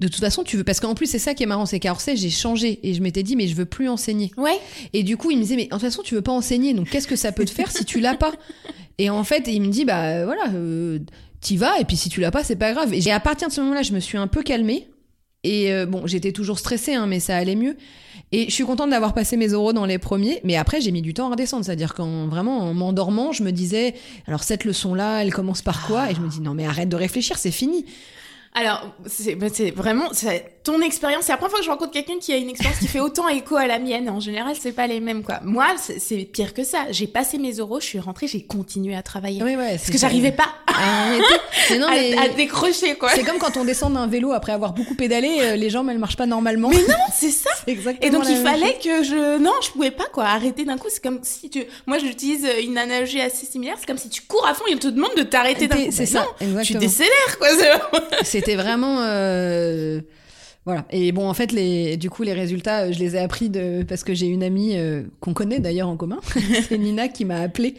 [0.00, 0.64] de toute façon, tu veux.
[0.64, 3.02] Parce qu'en plus, c'est ça qui est marrant, c'est qu'à Orsay, j'ai changé et je
[3.02, 4.32] m'étais dit, mais je veux plus enseigner.
[4.36, 4.58] Ouais.
[4.92, 6.88] Et du coup, il me disait, mais de toute façon, tu veux pas enseigner, donc
[6.88, 8.32] qu'est-ce que ça peut te faire si tu l'as pas?
[8.98, 10.98] Et en fait, il me dit, bah voilà, euh,
[11.40, 12.92] t'y vas, et puis si tu l'as pas, c'est pas grave.
[12.92, 14.88] Et à partir de ce moment-là, je me suis un peu calmée.
[15.42, 17.76] Et euh, bon, j'étais toujours stressée, hein, mais ça allait mieux.
[18.32, 21.02] Et je suis contente d'avoir passé mes oraux dans les premiers, mais après j'ai mis
[21.02, 21.64] du temps à redescendre.
[21.64, 23.94] C'est-à-dire qu'en vraiment en m'endormant, je me disais,
[24.26, 26.10] alors cette leçon-là, elle commence par quoi?
[26.10, 27.86] Et je me dis non mais arrête de réfléchir, c'est fini.
[28.52, 29.34] Alors, c'est
[29.70, 30.10] vraiment
[30.64, 31.24] ton expérience.
[31.24, 33.28] C'est la première fois que je rencontre quelqu'un qui a une expérience qui fait autant
[33.28, 34.10] écho à la mienne.
[34.10, 35.38] En général, c'est pas les mêmes, quoi.
[35.44, 36.90] Moi, c'est pire que ça.
[36.90, 39.42] J'ai passé mes euros, je suis rentrée, j'ai continué à travailler.
[39.42, 42.16] Oui, ouais, parce que j'arrivais pas à, non, mais...
[42.16, 43.10] à, décrocher, quoi.
[43.10, 45.98] C'est comme quand on descend d'un vélo après avoir beaucoup pédalé, euh, les jambes, elles
[45.98, 46.70] marchent pas normalement.
[46.70, 47.50] Mais non, c'est ça.
[47.66, 48.06] exactement.
[48.06, 50.88] Et donc, il fallait que je, non, je pouvais pas, quoi, arrêter d'un coup.
[50.90, 53.76] C'est comme si tu, moi, j'utilise une analogie assez similaire.
[53.78, 55.90] C'est comme si tu cours à fond, il te demande de t'arrêter d'un coup.
[55.90, 56.26] C'est ça.
[56.40, 56.62] exactement.
[56.64, 57.48] Tu décélères, quoi.
[58.22, 58.98] C'était vraiment.
[59.00, 60.00] Euh...
[60.66, 60.84] Voilà.
[60.90, 64.04] Et bon, en fait, les, du coup, les résultats, je les ai appris de, parce
[64.04, 66.20] que j'ai une amie euh, qu'on connaît d'ailleurs en commun,
[66.68, 67.74] c'est Nina qui m'a appelé.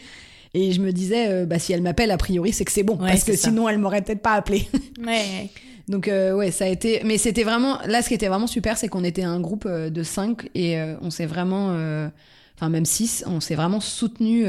[0.54, 2.96] Et je me disais, euh, bah, si elle m'appelle, a priori, c'est que c'est bon.
[2.96, 4.68] parce que sinon, elle m'aurait peut-être pas appelé.
[5.06, 5.48] ouais.
[5.88, 7.00] Donc, euh, ouais, ça a été.
[7.04, 7.78] Mais c'était vraiment.
[7.86, 11.10] Là, ce qui était vraiment super, c'est qu'on était un groupe de cinq et on
[11.10, 11.68] s'est vraiment.
[12.56, 14.46] Enfin, même six, on s'est vraiment soutenu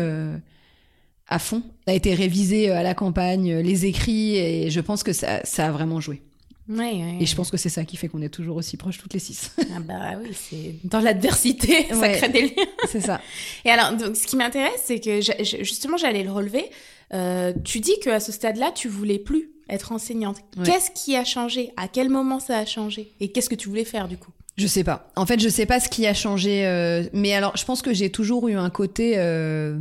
[1.27, 1.63] à fond.
[1.87, 5.67] Ça a été révisé à la campagne, les écrits, et je pense que ça, ça
[5.67, 6.21] a vraiment joué.
[6.69, 9.19] Et je pense que c'est ça qui fait qu'on est toujours aussi proches toutes les
[9.19, 9.51] six.
[9.75, 12.65] Ah bah oui, c'est dans l'adversité, ça crée des liens.
[12.87, 13.19] C'est ça.
[13.65, 15.19] Et alors, donc, ce qui m'intéresse, c'est que
[15.63, 16.65] justement, j'allais le relever.
[17.13, 20.37] Euh, tu dis qu'à ce stade-là, tu voulais plus être enseignante.
[20.63, 21.71] Qu'est-ce qui a changé?
[21.77, 23.11] À quel moment ça a changé?
[23.19, 24.31] Et qu'est-ce que tu voulais faire du coup?
[24.57, 25.11] Je sais pas.
[25.15, 26.65] En fait, je sais pas ce qui a changé.
[26.65, 29.77] Euh, mais alors, je pense que j'ai toujours eu un côté euh,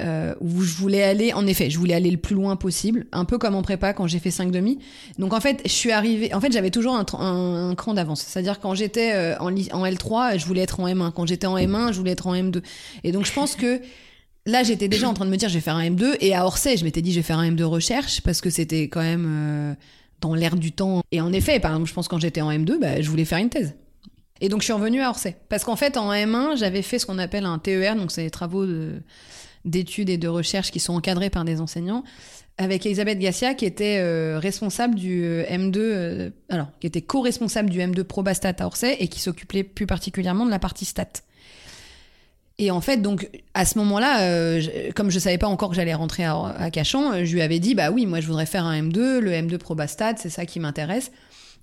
[0.00, 3.24] euh, où je voulais aller, en effet, je voulais aller le plus loin possible, un
[3.24, 4.78] peu comme en prépa quand j'ai fait 5 demi.
[5.18, 8.22] Donc en fait, je suis arrivée, en fait, j'avais toujours un, un, cran d'avance.
[8.22, 11.12] C'est-à-dire quand j'étais euh, en, en L3, je voulais être en M1.
[11.12, 12.62] Quand j'étais en M1, je voulais être en M2.
[13.04, 13.80] Et donc je pense que
[14.46, 16.16] là, j'étais déjà en train de me dire, je vais faire un M2.
[16.20, 18.88] Et à Orsay, je m'étais dit, je vais faire un M2 recherche parce que c'était
[18.88, 19.74] quand même euh,
[20.20, 21.02] dans l'air du temps.
[21.12, 23.38] Et en effet, par exemple, je pense quand j'étais en M2, bah, je voulais faire
[23.38, 23.74] une thèse.
[24.40, 25.36] Et donc je suis revenue à Orsay.
[25.48, 28.30] Parce qu'en fait, en M1, j'avais fait ce qu'on appelle un TER, donc c'est les
[28.30, 29.00] travaux de
[29.64, 32.04] d'études et de recherche qui sont encadrés par des enseignants.
[32.56, 37.70] avec Elisabeth Gassia qui était euh, responsable du euh, M2, euh, alors qui était co-responsable
[37.70, 41.08] du M2 Probastat à Orsay et qui s'occupait plus particulièrement de la partie stat.
[42.58, 44.60] Et en fait, donc à ce moment-là,
[44.94, 47.74] comme je savais pas encore que j'allais rentrer à, à, Cachan, je lui avais dit
[47.74, 51.10] bah oui, moi je voudrais faire un M2, le M2 Probastat, c'est ça qui m'intéresse.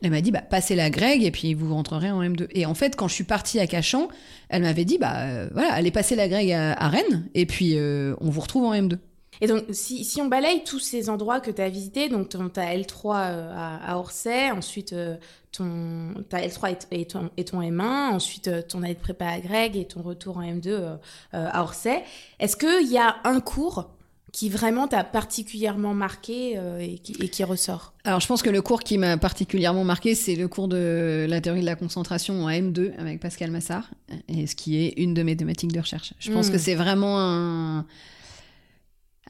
[0.03, 2.47] Elle m'a dit bah passez la Greg et puis vous rentrerez en M2.
[2.51, 4.07] Et en fait, quand je suis partie à Cachan,
[4.49, 8.41] elle m'avait dit bah voilà, allez passer la Greg à, Rennes et puis on vous
[8.41, 8.97] retrouve en M2.
[9.41, 12.75] Et donc, si, on balaye tous ces endroits que tu as visités, donc tu as
[12.75, 13.15] L3
[13.55, 15.17] à, Orsay, ensuite euh,
[15.51, 19.39] ton, ta L3 et, ton, et ton M1, ensuite euh, ton année de prépa à
[19.39, 20.97] Greg et ton retour en M2 euh,
[21.31, 22.03] à Orsay.
[22.39, 23.89] Est-ce qu'il y a un cours
[24.31, 28.61] qui vraiment t'a particulièrement marqué et, qui, et, qui, ressort Alors je pense que le
[28.61, 32.49] cours qui m'a particulièrement marqué, c'est le cours de la théorie de la concentration en
[32.49, 33.89] M2 avec Pascal Massard,
[34.29, 36.13] et ce qui est une de mes thématiques de recherche.
[36.19, 36.51] Je pense hmm.
[36.53, 37.85] que c'est vraiment un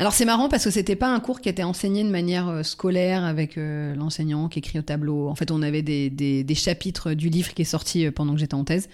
[0.01, 2.63] alors c'est marrant parce que c'était pas un cours qui était enseigné de manière euh,
[2.63, 5.27] scolaire avec euh, l'enseignant qui écrit au tableau.
[5.27, 8.39] En fait, on avait des, des, chapitres du livre qui est sorti euh, pendant que
[8.39, 8.89] j'étais en thèse.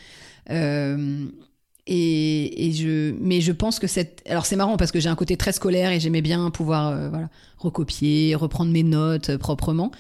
[1.88, 5.16] Et, et, je, mais je pense que cette, alors c'est marrant parce que j'ai un
[5.16, 9.92] côté très scolaire et j'aimais bien pouvoir voilà recopier, reprendre mes notes proprement.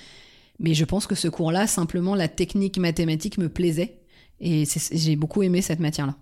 [0.59, 3.99] Mais je pense que ce cours-là, simplement la technique mathématique me plaisait
[4.39, 6.15] et j'ai beaucoup aimé cette matière-là.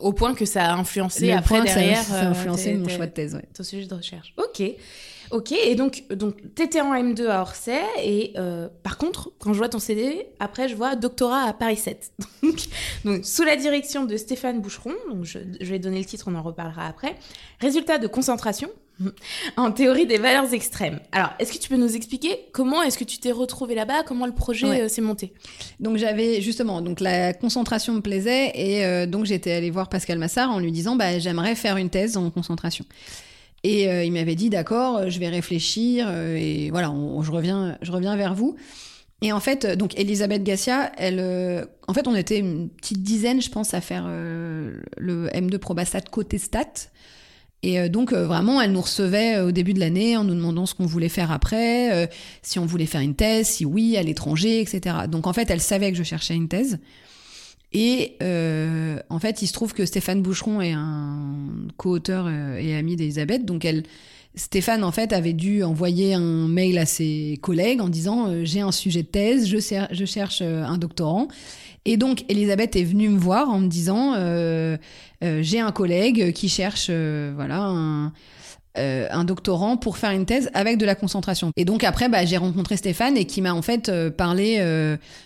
[0.00, 2.02] Au point que ça a influencé après derrière.
[2.02, 3.44] Ça, a influencé mon choix de thèse, ouais.
[3.54, 4.34] Ton sujet de recherche.
[4.36, 4.62] Ok.
[5.30, 9.58] Ok, et donc, donc étais en M2 à Orsay, et euh, par contre, quand je
[9.58, 12.12] vois ton CD, après je vois doctorat à Paris 7.
[13.04, 16.34] donc, sous la direction de Stéphane Boucheron, donc je, je vais donner le titre, on
[16.34, 17.16] en reparlera après.
[17.60, 18.68] Résultat de concentration,
[19.56, 21.00] en théorie des valeurs extrêmes.
[21.12, 24.26] Alors, est-ce que tu peux nous expliquer comment est-ce que tu t'es retrouvé là-bas, comment
[24.26, 25.32] le projet euh, s'est monté?
[25.80, 30.18] Donc j'avais justement, donc la concentration me plaisait et euh, donc j'étais allée voir Pascal
[30.18, 32.84] Massard en lui disant bah j'aimerais faire une thèse en concentration.
[33.66, 38.16] Et euh, il m'avait dit d'accord, je vais réfléchir et voilà, je reviens, je reviens
[38.16, 38.56] vers vous.
[39.22, 43.50] Et en fait, donc Elisabeth Gassia, elle, en fait, on était une petite dizaine, je
[43.50, 46.90] pense, à faire le M2 Probastat côté stat.
[47.62, 50.34] Et euh, donc euh, vraiment, elle nous recevait euh, au début de l'année en nous
[50.34, 52.08] demandant ce qu'on voulait faire après,
[52.42, 54.96] si on voulait faire une thèse, si oui, à l'étranger, etc.
[55.08, 56.78] Donc en fait, elle savait que je cherchais une thèse.
[57.78, 58.16] Et
[59.10, 61.28] en fait, il se trouve que Stéphane Boucheron est un
[61.76, 63.44] co-auteur et ami d'Elisabeth.
[63.44, 63.82] Donc elle,
[64.34, 68.72] Stéphane, en fait, avait dû envoyer un mail à ses collègues en disant J'ai un
[68.72, 71.28] sujet de thèse, je, cherche un doctorant.
[71.86, 74.76] Et donc, Elisabeth est venue me voir en me disant euh,
[75.22, 78.12] euh, J'ai un collègue qui cherche euh, voilà, un,
[78.76, 81.50] un, doctorant pour faire une thèse avec de la concentration.
[81.56, 84.58] Et donc, après, bah, j'ai rencontré Stéphane et qui m'a en fait parlé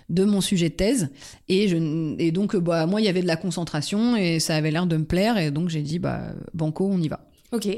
[0.09, 1.09] de mon sujet de thèse.
[1.49, 1.77] Et, je,
[2.19, 4.97] et donc, bah, moi, il y avait de la concentration et ça avait l'air de
[4.97, 5.39] me plaire.
[5.39, 6.21] Et donc, j'ai dit bah,
[6.55, 7.21] Banco, on y va.
[7.53, 7.69] Ok.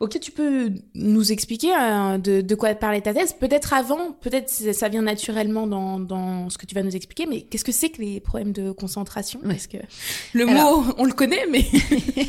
[0.00, 3.34] Ok, tu peux nous expliquer euh, de, de, quoi parler ta thèse?
[3.34, 7.42] Peut-être avant, peut-être ça vient naturellement dans, dans, ce que tu vas nous expliquer, mais
[7.42, 9.40] qu'est-ce que c'est que les problèmes de concentration?
[9.44, 9.76] Parce que
[10.32, 11.66] le mot, on le connaît, mais...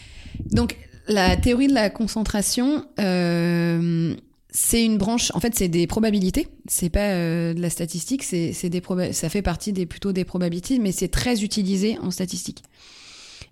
[0.52, 0.76] Donc,
[1.08, 4.14] la théorie de la concentration, euh,
[4.50, 6.48] c'est une branche, en fait, c'est des probabilités.
[6.66, 8.82] C'est pas euh, de la statistique, c'est des
[9.12, 12.62] ça fait partie des plutôt des probabilités, mais c'est très utilisé en statistique.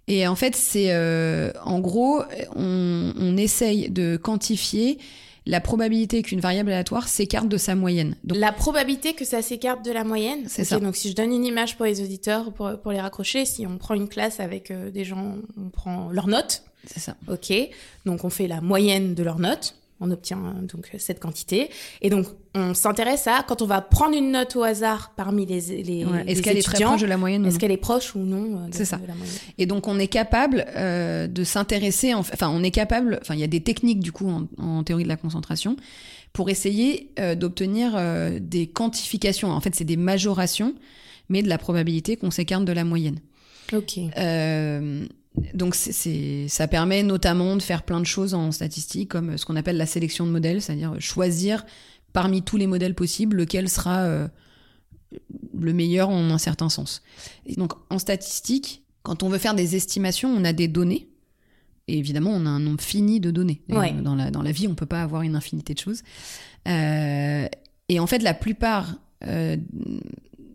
[0.06, 2.22] Et en fait, c'est euh, en gros,
[2.56, 4.98] on, on, essaye de quantifier
[5.48, 8.16] la probabilité qu'une variable aléatoire s'écarte de sa moyenne.
[8.22, 10.78] Donc, la probabilité que ça s'écarte de la moyenne C'est ça.
[10.78, 13.78] Donc si je donne une image pour les auditeurs, pour, pour les raccrocher, si on
[13.78, 16.64] prend une classe avec euh, des gens, on prend leurs notes.
[16.87, 17.17] C'est ça.
[17.29, 17.53] Ok.
[18.05, 21.71] Donc on fait la moyenne de leurs notes on obtient euh, donc cette quantité.
[22.03, 25.61] Et donc, on s'intéresse à quand on va prendre une note au hasard parmi les,
[25.83, 28.57] les, est-ce qu'elle est très proche de la moyenne Est-ce qu'elle est proche ou non
[28.57, 29.01] euh, C'est ça.
[29.59, 32.14] Et donc, on est capable euh, de s'intéresser.
[32.14, 33.19] Enfin, on est capable.
[33.23, 35.77] Enfin, il y a des techniques du coup en, théorie de la concentration
[36.33, 38.01] pour essayer d'obtenir
[38.41, 39.51] des quantifications.
[39.51, 40.75] En fait, c'est des majorations,
[41.29, 43.19] mais de la probabilité qu'on s'écarte de la moyenne.
[43.73, 43.99] Ok
[45.55, 49.57] donc c'est, ça permet notamment de faire plein de choses en statistique, comme ce qu'on
[49.57, 51.64] appelle la sélection de modèles, c'est-à-dire choisir
[52.12, 54.29] parmi tous les modèles possibles lequel sera euh,
[55.59, 57.03] le meilleur en un certain sens.
[57.46, 61.09] Et donc en statistique, quand on veut faire des estimations, on a des données.
[61.87, 63.62] Et évidemment, on a un nombre fini de données.
[63.68, 66.03] Dans, la, dans la vie, on ne peut pas avoir une infinité de choses.
[66.68, 67.48] Euh,
[67.88, 69.57] et en fait, la plupart euh,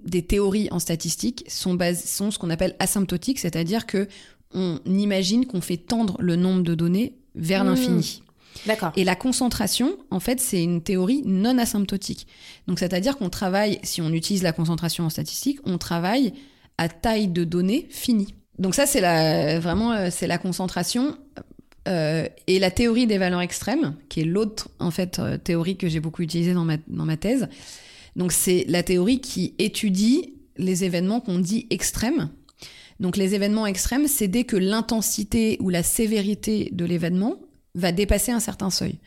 [0.06, 4.08] des théories en statistique sont, sont ce qu'on appelle asymptotiques, c'est-à-dire que
[4.54, 7.68] on imagine qu'on fait tendre le nombre de données vers mmh.
[7.68, 8.24] l'infini.
[8.68, 8.92] D'accord.
[8.96, 12.28] Et la concentration, en fait, c'est une théorie non asymptotique.
[12.68, 16.34] Donc, c'est-à-dire qu'on travaille, si on utilise la concentration en statistique, on travaille
[16.78, 18.36] à taille de données finie.
[18.60, 21.18] Donc ça, c'est la, vraiment, euh, c'est la concentration.
[21.88, 25.88] euh, et la théorie des valeurs extrêmes, qui est l'autre en fait euh, théorie que
[25.88, 27.48] j'ai beaucoup utilisée dans ma, dans ma thèse.
[28.16, 32.30] Donc c'est la théorie qui étudie les événements qu'on dit extrêmes.
[33.00, 37.36] Donc les événements extrêmes, c'est dès que l'intensité ou la sévérité de l'événement
[37.76, 39.00] va dépasser un certain seuil.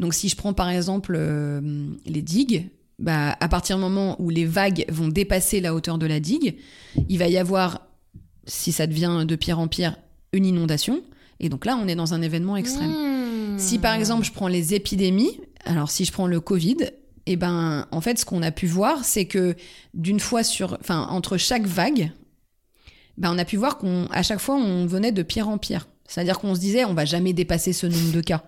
[0.00, 1.60] Donc si je prends par exemple euh,
[2.06, 6.06] les digues, bah, à partir du moment où les vagues vont dépasser la hauteur de
[6.06, 6.56] la digue,
[7.08, 7.86] il va y avoir,
[8.46, 9.96] si ça devient de pire en pire,
[10.32, 11.02] une inondation.
[11.40, 12.90] Et donc là, on est dans un événement extrême.
[12.90, 13.58] Mmh.
[13.58, 16.76] Si par exemple je prends les épidémies, alors si je prends le Covid,
[17.26, 19.56] et ben en fait ce qu'on a pu voir, c'est que
[19.94, 22.12] d'une fois sur, enfin entre chaque vague,
[23.18, 25.88] ben on a pu voir qu'on à chaque fois on venait de pire en pire.
[26.06, 28.42] C'est-à-dire qu'on se disait on va jamais dépasser ce nombre de cas.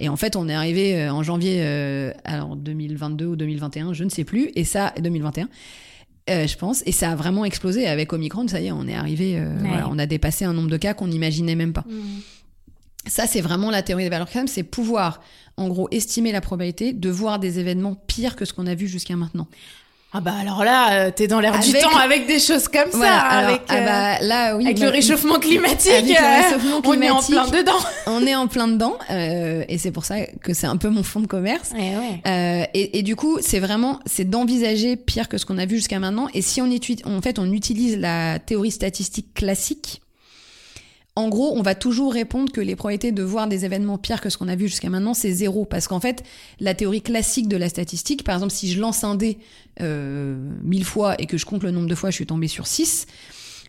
[0.00, 4.02] Et en fait, on est arrivé euh, en janvier, euh, alors 2022 ou 2021, je
[4.02, 5.48] ne sais plus, et ça, 2021,
[6.30, 8.48] euh, je pense, et ça a vraiment explosé avec Omicron.
[8.48, 9.68] Ça y est, on est arrivé, euh, Ouais.
[9.68, 11.84] voilà, on a dépassé un nombre de cas qu'on n'imaginait même pas.
[11.88, 12.00] Mmh.
[13.06, 15.20] Ça, c'est vraiment la théorie des valeurs extrêmes, c'est pouvoir,
[15.56, 18.88] en gros, estimer la probabilité de voir des événements pires que ce qu'on a vu
[18.88, 19.46] jusqu'à maintenant.
[20.16, 22.96] Ah bah alors là, euh, t'es dans l'air du temps avec des choses comme ça,
[22.98, 25.90] Voilà, alors, avec, ah euh, bah, là, oui, avec bah, le réchauffement climatique.
[25.90, 27.72] Avec le euh, on est en plein dedans.
[28.06, 31.02] on est en plein dedans, euh, et c'est pour ça que c'est un peu mon
[31.02, 31.72] fond de commerce.
[31.72, 32.20] Ouais.
[32.28, 35.76] Euh, et, et du coup, c'est vraiment, c'est d'envisager pire que ce qu'on a vu
[35.78, 36.28] jusqu'à maintenant.
[36.32, 40.00] Et si on utilise, en fait, on utilise la théorie statistique classique,
[41.16, 44.30] en gros, on va toujours répondre que les probabilités de voir des événements pires que
[44.30, 45.64] ce qu'on a vu jusqu'à maintenant, c'est zéro.
[45.64, 46.24] Parce qu'en fait,
[46.58, 49.38] la théorie classique de la statistique, par exemple, si je lance un dé
[49.80, 52.66] euh, mille fois et que je compte le nombre de fois, je suis tombé sur
[52.66, 53.06] 6.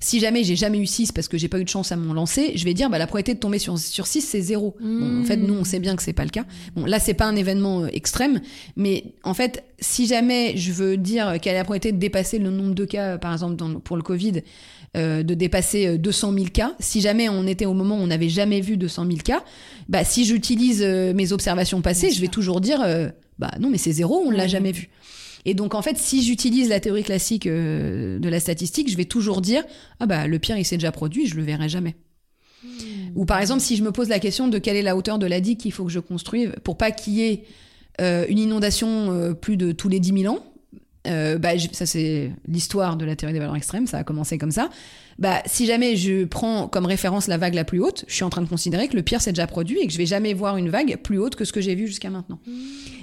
[0.02, 2.14] Si jamais j'ai jamais eu 6 parce que j'ai pas eu de chance à mon
[2.14, 4.76] lancer, je vais dire bah, la probabilité de tomber sur, sur 6 c'est zéro.
[4.82, 6.44] Bon, en fait, nous on sait bien que c'est pas le cas.
[6.76, 8.42] Bon, là c'est pas un événement euh, extrême,
[8.76, 12.52] mais en fait, si jamais je veux dire quelle est la probabilité de dépasser le
[12.52, 14.42] nombre de cas, euh, par exemple dans- pour le Covid,
[14.96, 18.08] euh, de dépasser euh, 200 000 cas, si jamais on était au moment où on
[18.08, 19.44] n'avait jamais vu 200 000 cas,
[19.90, 23.78] bah si j'utilise euh, mes observations passées, je vais toujours dire euh, bah non mais
[23.78, 24.50] c'est zéro, on l'a Ouais.
[24.50, 24.90] jamais vu.
[25.48, 29.06] Et donc en fait, si j'utilise la théorie classique euh, de la statistique, je vais
[29.06, 29.64] toujours dire
[30.00, 31.96] ah bah le pire il s'est déjà produit, je le verrai jamais.
[33.16, 35.26] Ou par exemple, si je me pose la question de quelle est la hauteur de
[35.28, 37.44] la digue qu'il faut que je construise pour pas qu'il y ait
[38.02, 40.44] euh, une inondation euh, plus de tous les 10 000 ans,
[41.08, 44.52] euh, bah, ça c'est l'histoire de la théorie des valeurs extrêmes, ça a commencé comme
[44.52, 44.70] ça.
[45.18, 48.30] Bah, si jamais je prends comme référence la vague la plus haute, je suis en
[48.30, 50.58] train de considérer que le pire s'est déjà produit et que je vais jamais voir
[50.58, 52.40] une vague plus haute que ce que j'ai vu jusqu'à maintenant.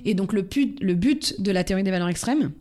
[0.05, 2.53] Et donc le but de la théorie des valeurs extrêmes,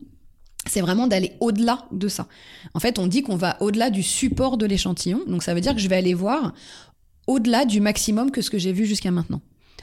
[0.68, 2.28] c'est vraiment d'aller au-delà de ça.
[2.74, 5.74] En fait, on dit qu'on va au-delà du support de l'échantillon, donc ça veut dire
[5.74, 6.54] que je vais aller voir
[7.28, 9.42] au-delà du maximum que ce que j'ai vu jusqu'à maintenant.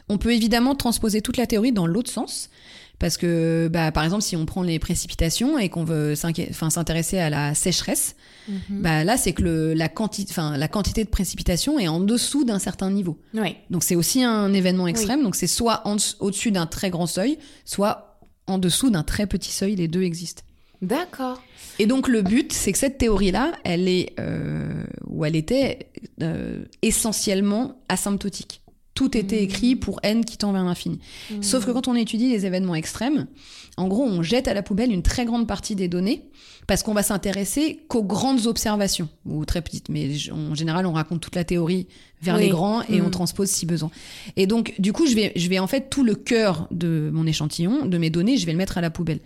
[0.09, 2.49] On peut évidemment transposer toute la théorie dans l'autre sens,
[2.99, 7.31] parce que, bah, par exemple, si on prend les précipitations et qu'on veut s'intéresser à
[7.31, 8.17] la sécheresse,
[8.49, 8.81] Mhm.
[8.83, 12.59] bah, là, c'est que le, la, quanti- la quantité de précipitation est en dessous d'un
[12.59, 13.19] certain niveau.
[13.35, 13.57] Ouais.
[13.71, 15.83] Donc c'est aussi un événement extrême, donc c'est soit
[16.21, 20.43] au-dessus d'un très grand seuil, soit en dessous d'un très petit seuil, les deux existent.
[20.81, 21.43] D'accord.
[21.79, 25.91] Et donc le but, c'est que cette théorie-là, elle est, euh, ou elle était
[26.23, 28.63] euh, essentiellement asymptotique.
[28.99, 30.99] Tout était écrit pour n qui tend vers l'infini.
[31.41, 33.29] Sauf que quand on étudie les événements extrêmes,
[33.77, 36.25] en gros, on jette à la poubelle une très grande partie des données
[36.67, 41.21] parce qu'on va s'intéresser qu'aux grandes observations, ou très petites, mais en général, on raconte
[41.21, 41.87] toute la théorie
[42.21, 42.47] vers Oui.
[42.47, 43.93] les grands et on transpose si besoin.
[44.35, 47.25] Et donc, du coup, je vais, je vais en fait tout le cœur de mon
[47.25, 49.21] échantillon, de mes données, je vais le mettre à la poubelle.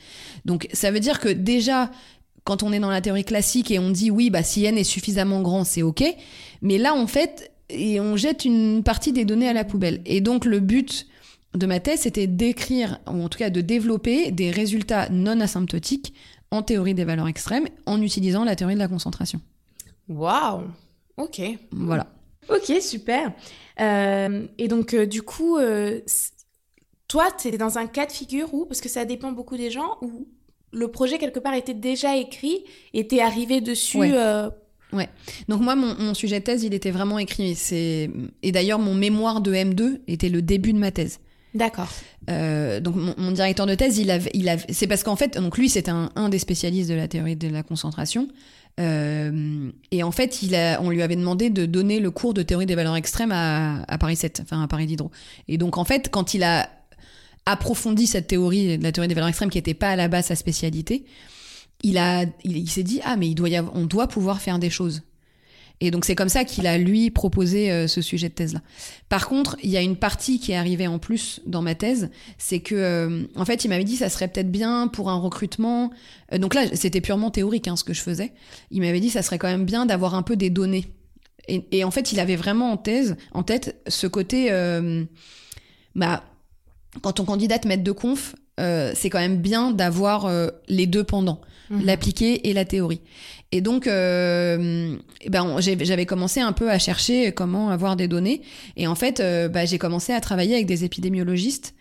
[0.44, 1.90] Donc, ça veut dire que déjà,
[2.44, 4.85] quand on est dans la théorie classique et on dit oui, bah, si n est
[4.85, 6.04] suffisamment grand, c'est OK.
[6.61, 10.03] Mais là, en fait, et on jette une partie des données à la poubelle.
[10.07, 11.07] Et donc, le but
[11.55, 16.14] de ma thèse, c'était d'écrire, ou en tout cas de développer des résultats non asymptotiques
[16.51, 19.40] en théorie des valeurs extrêmes en utilisant la théorie de la concentration.
[20.09, 20.64] Waouh.
[21.16, 21.40] Ok.
[21.70, 22.07] Voilà.
[22.48, 23.33] Ok, super.
[23.81, 26.01] Euh, et donc, euh, du coup, euh,
[27.09, 29.70] toi, tu es dans un cas de figure où, parce que ça dépend beaucoup des
[29.70, 30.27] gens, où
[30.72, 33.98] le projet, quelque part, était déjà écrit et t'es arrivé dessus.
[33.98, 34.12] Ouais.
[34.94, 35.05] Euh,
[35.48, 37.55] Donc moi, mon, mon sujet de thèse, il était vraiment écrit.
[37.55, 38.11] C'est
[38.42, 41.18] et d'ailleurs mon mémoire de M2 était le début de ma thèse.
[41.55, 41.90] D'accord.
[42.31, 45.38] Euh, donc mon, mon directeur de thèse, il avait, il avait, c'est parce qu'en fait,
[45.38, 48.28] donc lui, c'était un, un des spécialistes de la théorie de la concentration.
[48.81, 52.42] Euh, et en fait, il a, on lui avait demandé de donner le cours de
[52.42, 55.10] théorie des valeurs extrêmes à, à Paris 7, enfin à Paris Diderot.
[55.48, 56.71] Et donc en fait, quand il a
[57.44, 60.27] approfondi cette théorie de la théorie des valeurs extrêmes, qui n'était pas à la base
[60.27, 61.04] sa spécialité,
[61.83, 64.58] il a, il, s'est dit ah mais il doit y avoir, on doit pouvoir faire
[64.58, 65.02] des choses.
[65.85, 68.62] Et donc c'est comme ça qu'il a lui proposé euh, ce sujet de thèse là.
[69.08, 72.08] Par contre, il y a une partie qui est arrivée en plus dans ma thèse,
[72.38, 75.90] c'est que euh, en fait il m'avait dit ça serait peut-être bien pour un recrutement.
[76.33, 78.33] Euh, donc là c'était purement théorique hein, ce que je faisais.
[78.70, 80.87] Il m'avait dit ça serait quand même bien d'avoir un peu des données
[81.48, 84.50] Et, en fait, il avait vraiment en thèse, en tête, ce côté,
[85.96, 86.22] bah,
[87.02, 90.30] quand on candidate maître de conf, c'est quand même bien d'avoir
[90.68, 91.40] les deux pendant,
[91.73, 91.85] mhm.
[91.85, 93.00] l'appliqué et la théorie.
[93.50, 94.96] Et donc, euh,
[95.29, 98.40] ben, j'avais commencé un peu à chercher comment avoir des données.
[98.77, 101.75] Et en fait, bah, j'ai commencé à travailler avec des épidémiologistes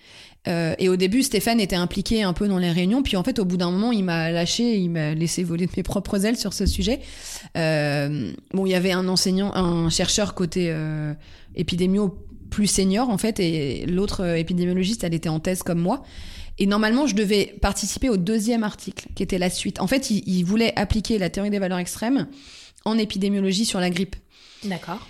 [0.47, 3.37] euh, et au début, Stéphane était impliqué un peu dans les réunions, puis en fait,
[3.39, 6.37] au bout d'un moment, il m'a lâché, il m'a laissé voler de mes propres ailes
[6.37, 6.99] sur ce sujet.
[7.57, 11.13] Euh, bon, il y avait un enseignant, un chercheur côté euh,
[11.55, 12.17] épidémio
[12.49, 16.03] plus senior en fait, et l'autre euh, épidémiologiste, elle était en thèse comme moi.
[16.61, 19.81] Et normalement, je devais participer au deuxième article, qui était la suite.
[19.81, 22.27] En fait, il, il voulait appliquer la théorie des valeurs extrêmes
[22.85, 24.15] en épidémiologie sur la grippe.
[24.63, 25.07] D'accord.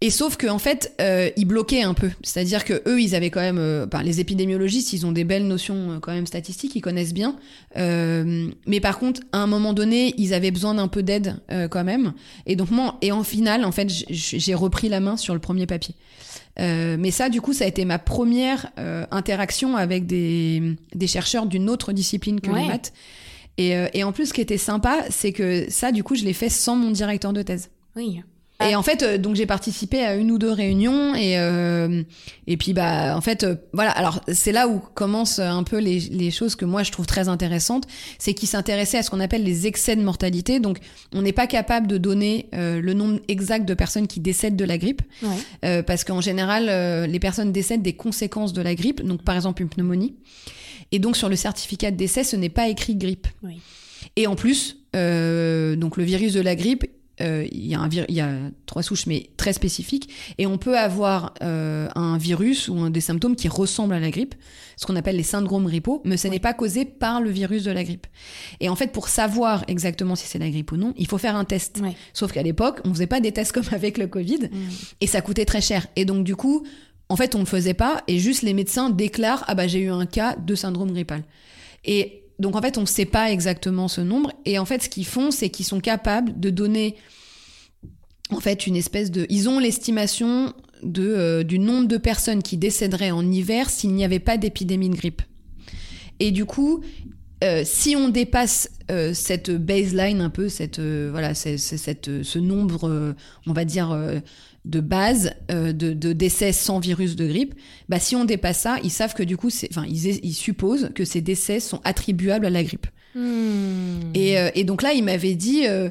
[0.00, 2.10] Et sauf qu'en en fait, euh, ils bloquaient un peu.
[2.22, 5.92] C'est-à-dire que eux, ils avaient quand même, euh, les épidémiologistes, ils ont des belles notions
[5.92, 7.36] euh, quand même statistiques, ils connaissent bien.
[7.76, 11.36] Mais par contre, à un moment donné, ils avaient besoin d'un peu d'aide
[11.70, 12.14] quand même.
[12.46, 15.66] Et donc moi, et en finale, en fait, j'ai repris la main sur le premier
[15.66, 15.94] papier.
[16.58, 18.70] Mais ça, du coup, ça a été ma première
[19.10, 22.92] interaction avec des, des chercheurs d'une autre discipline que les maths.
[23.58, 26.32] Et, et en plus, ce qui était sympa, c'est que ça, du coup, je l'ai
[26.32, 27.70] fait sans mon directeur de thèse.
[27.96, 28.22] Oui.
[28.68, 32.02] Et en fait, euh, donc j'ai participé à une ou deux réunions et euh,
[32.46, 33.90] et puis bah en fait euh, voilà.
[33.90, 37.28] Alors c'est là où commencent un peu les, les choses que moi je trouve très
[37.28, 37.86] intéressantes,
[38.18, 40.60] c'est qu'ils s'intéressaient à ce qu'on appelle les excès de mortalité.
[40.60, 40.78] Donc
[41.14, 44.78] on n'est pas capable de donner le nombre exact de personnes qui décèdent de la
[44.78, 45.02] grippe,
[45.86, 46.66] parce qu'en général
[47.08, 49.02] les personnes décèdent des conséquences de la grippe.
[49.02, 50.14] Donc par exemple une pneumonie.
[50.90, 53.26] Et donc sur le certificat de décès, ce n'est pas écrit grippe.
[53.42, 53.60] Oui.
[54.16, 56.86] Et en plus, donc le virus de la grippe,
[57.20, 58.30] euh, il y, a y a
[58.66, 60.08] trois souches, mais très spécifiques,
[60.38, 64.10] et on peut avoir euh, un virus ou un, des symptômes qui ressemblent à la
[64.10, 64.34] grippe,
[64.76, 67.70] ce qu'on appelle les syndromes grippaux, mais ce n'est pas causé par le virus de
[67.70, 68.06] la grippe.
[68.60, 71.36] Et en fait, pour savoir exactement si c'est la grippe ou non, il faut faire
[71.36, 71.82] un test.
[72.14, 74.48] Sauf qu'à l'époque, on faisait pas des tests comme avec le Covid,
[75.00, 75.86] et ça coûtait très cher.
[75.96, 76.64] Et donc, du coup,
[77.08, 79.80] en fait, on ne le faisait pas, et juste les médecins déclarent, ah bah j'ai
[79.80, 81.24] eu un cas de syndrome grippal.
[81.84, 84.32] Et donc en fait, on ne sait pas exactement ce nombre.
[84.44, 86.96] Et en fait, ce qu'ils font, c'est qu'ils sont capables de donner
[88.30, 89.26] en fait une espèce de.
[89.30, 94.04] Ils ont l'estimation de euh, du nombre de personnes qui décéderaient en hiver s'il n'y
[94.04, 95.22] avait pas d'épidémie de grippe.
[96.18, 96.82] Et du coup,
[97.42, 103.14] euh, si on dépasse euh, cette baseline un peu, cette voilà, c'est, cette, ce nombre,
[103.46, 103.94] on va dire
[104.64, 107.54] de base euh, de, décès sans virus de grippe,
[107.88, 111.04] bah, si on dépasse ça, ils savent que du coup, enfin, ils, ils, supposent que
[111.04, 112.86] ces décès sont attribuables à la grippe.
[113.14, 114.00] Hmm.
[114.14, 115.90] Et, euh, et, donc là, il m'avait dit, euh,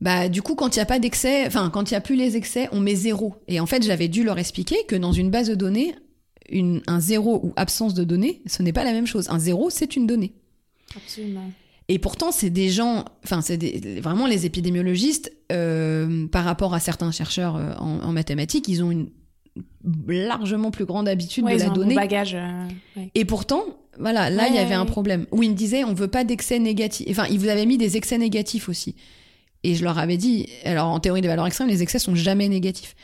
[0.00, 2.16] bah, du coup, quand il n'y a pas d'excès, enfin, quand il n'y a plus
[2.16, 3.34] les excès, on met zéro.
[3.48, 5.94] Et en fait, j'avais dû leur expliquer que dans une base de données,
[6.50, 9.28] une, un zéro ou absence de données, ce n'est pas la même chose.
[9.30, 10.34] Un zéro, c'est une donnée.
[10.96, 11.50] Absolument.
[11.88, 17.10] Et pourtant, c'est des gens, enfin, c'est vraiment les épidémiologistes, euh, par rapport à certains
[17.10, 19.10] chercheurs euh, en, mathématiques, ils ont une
[20.08, 21.94] largement plus grande habitude de la donner.
[21.94, 22.34] bagage.
[22.34, 22.66] Euh,
[23.14, 23.64] Et pourtant,
[23.98, 25.26] voilà, là, il y avait un problème.
[25.30, 27.06] Où ils me disaient, on veut pas d'excès négatifs.
[27.10, 28.96] Enfin, ils vous avaient mis des excès négatifs aussi.
[29.62, 32.48] Et je leur avais dit, alors en théorie des valeurs extrêmes, les excès sont jamais
[32.48, 32.94] négatifs.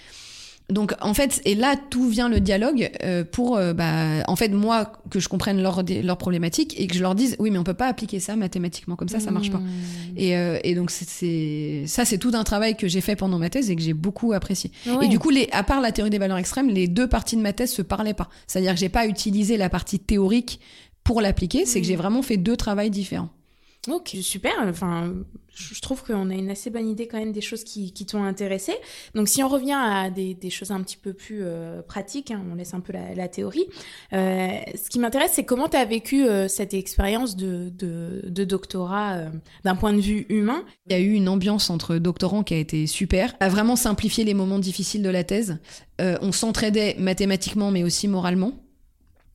[0.70, 4.48] Donc en fait, et là tout vient le dialogue euh, pour, euh, bah, en fait
[4.48, 7.64] moi que je comprenne leur leur problématique et que je leur dise oui mais on
[7.64, 9.58] peut pas appliquer ça mathématiquement comme ça ça marche pas.
[9.58, 9.68] Mmh.
[10.16, 13.50] Et, euh, et donc c'est ça c'est tout un travail que j'ai fait pendant ma
[13.50, 14.70] thèse et que j'ai beaucoup apprécié.
[15.02, 17.42] Et du coup les à part la théorie des valeurs extrêmes, les deux parties de
[17.42, 18.28] ma thèse se parlaient pas.
[18.46, 20.60] C'est-à-dire que j'ai pas utilisé la partie théorique
[21.04, 22.00] pour l'appliquer, c'est que j'ai mmh.
[22.00, 23.30] vraiment fait deux travails différents.
[23.88, 24.52] Ok, super.
[24.64, 25.14] Enfin,
[25.54, 28.22] je trouve qu'on a une assez bonne idée quand même des choses qui, qui t'ont
[28.24, 28.74] intéressé.
[29.14, 32.44] Donc, si on revient à des, des choses un petit peu plus euh, pratiques, hein,
[32.52, 33.64] on laisse un peu la, la théorie.
[34.12, 38.44] Euh, ce qui m'intéresse, c'est comment tu as vécu euh, cette expérience de, de, de
[38.44, 39.30] doctorat euh,
[39.64, 40.62] d'un point de vue humain.
[40.86, 44.24] Il y a eu une ambiance entre doctorants qui a été super, a vraiment simplifié
[44.24, 45.58] les moments difficiles de la thèse.
[45.98, 48.52] on s'entraidait mathématiquement, mais aussi moralement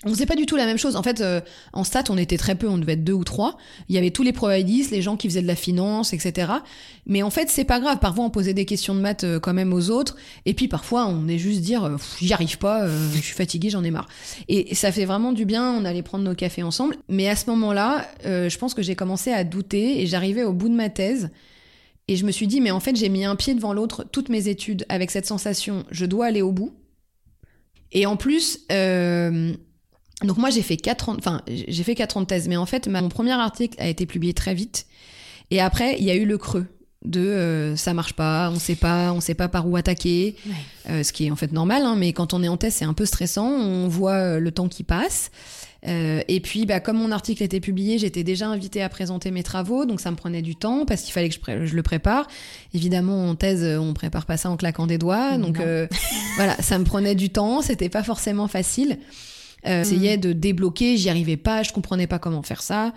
[0.04, 0.96] on faisait pas du tout la même chose.
[0.96, 1.40] En fait, euh,
[1.72, 3.58] en stats, on était très peu, on devait être deux ou trois.
[3.88, 6.52] Il y avait tous les probabilistes, les gens qui faisaient de la finance, etc.
[7.06, 8.00] Mais en fait, c'est pas grave.
[8.00, 10.18] Parfois, on posait des questions de maths euh, quand même aux autres.
[10.46, 13.84] Et puis parfois, on est juste dire, euh, j'y arrive pas, je suis fatigué, j'en
[13.84, 14.08] ai marre.
[14.50, 15.72] Et ça fait vraiment du bien.
[15.72, 16.98] On allait prendre nos cafés ensemble.
[17.08, 20.70] Mais à ce moment-là, je pense que j'ai commencé à douter et j'arrivais au bout
[20.70, 21.30] de ma thèse.
[22.08, 24.30] Et je me suis dit, mais en fait, j'ai mis un pied devant l'autre toutes
[24.30, 26.74] mes études avec cette sensation, je dois aller au bout.
[27.92, 28.60] Et en plus,
[30.24, 32.66] donc moi j'ai fait quatre ans, enfin j'ai fait quatre ans de thèse, mais en
[32.66, 34.88] fait mon premier article a été publié très vite.
[35.52, 36.66] Et après il y a eu le creux
[37.04, 40.36] de euh, ça marche pas, on sait pas, on sait pas par où attaquer,
[40.90, 41.84] euh, ce qui est en fait normal.
[41.84, 44.52] Hein, mais quand on est en thèse c'est un peu stressant, on voit euh, le
[44.52, 45.32] temps qui passe.
[45.88, 49.44] Euh, et puis, bah, comme mon article était publié, j'étais déjà invitée à présenter mes
[49.44, 52.28] travaux, donc ça me prenait du temps parce qu'il fallait que je, je, le prépare.
[52.74, 55.60] Évidemment, en thèse, on prépare pas ça en claquant des doigts, donc
[56.38, 58.98] voilà, ça me prenait du temps, c'était pas forcément facile.
[59.66, 62.94] Euh, J'essayais de débloquer, j'y arrivais pas, je comprenais pas comment faire ça.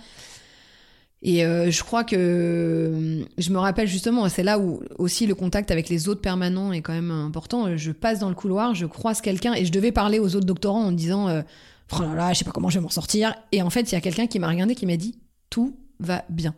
[1.20, 5.70] Et euh, je crois que je me rappelle justement, c'est là où aussi le contact
[5.70, 7.76] avec les autres permanents est quand même important.
[7.76, 10.84] Je passe dans le couloir, je croise quelqu'un et je devais parler aux autres doctorants
[10.84, 11.42] en disant euh,
[11.92, 13.34] oh là là, je sais pas comment je vais m'en sortir.
[13.50, 15.18] Et en fait, il y a quelqu'un qui m'a regardé qui m'a dit
[15.50, 16.54] tout va bien.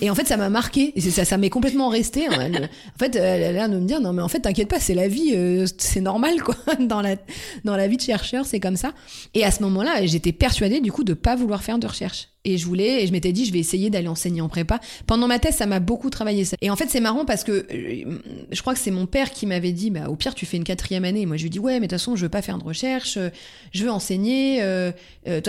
[0.00, 0.92] et en fait, ça m'a marqué.
[0.98, 2.26] Ça, ça m'est complètement resté.
[2.26, 2.50] Hein.
[2.52, 4.94] en fait, elle a l'air de me dire non, mais en fait, t'inquiète pas, c'est
[4.94, 6.56] la vie, euh, c'est normal quoi.
[6.80, 7.16] dans la
[7.64, 8.92] dans la vie de chercheur, c'est comme ça.
[9.34, 12.28] Et à ce moment-là, j'étais persuadée du coup de pas vouloir faire de recherche.
[12.44, 14.80] Et je voulais, et je m'étais dit, je vais essayer d'aller enseigner en prépa.
[15.06, 16.56] Pendant ma thèse, ça m'a beaucoup travaillé ça.
[16.62, 18.18] Et en fait, c'est marrant parce que euh,
[18.50, 20.64] je crois que c'est mon père qui m'avait dit, bah, au pire, tu fais une
[20.64, 21.20] quatrième année.
[21.20, 22.64] Et moi, je lui dis, ouais, mais de toute façon, je veux pas faire de
[22.64, 23.28] recherche, euh,
[23.72, 24.62] je veux enseigner.
[24.62, 24.90] Euh,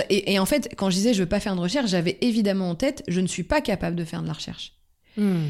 [0.09, 2.75] et, en fait, quand je disais, je veux pas faire de recherche, j'avais évidemment en
[2.75, 4.73] tête, je ne suis pas capable de faire de la recherche.
[5.15, 5.45] Hmm.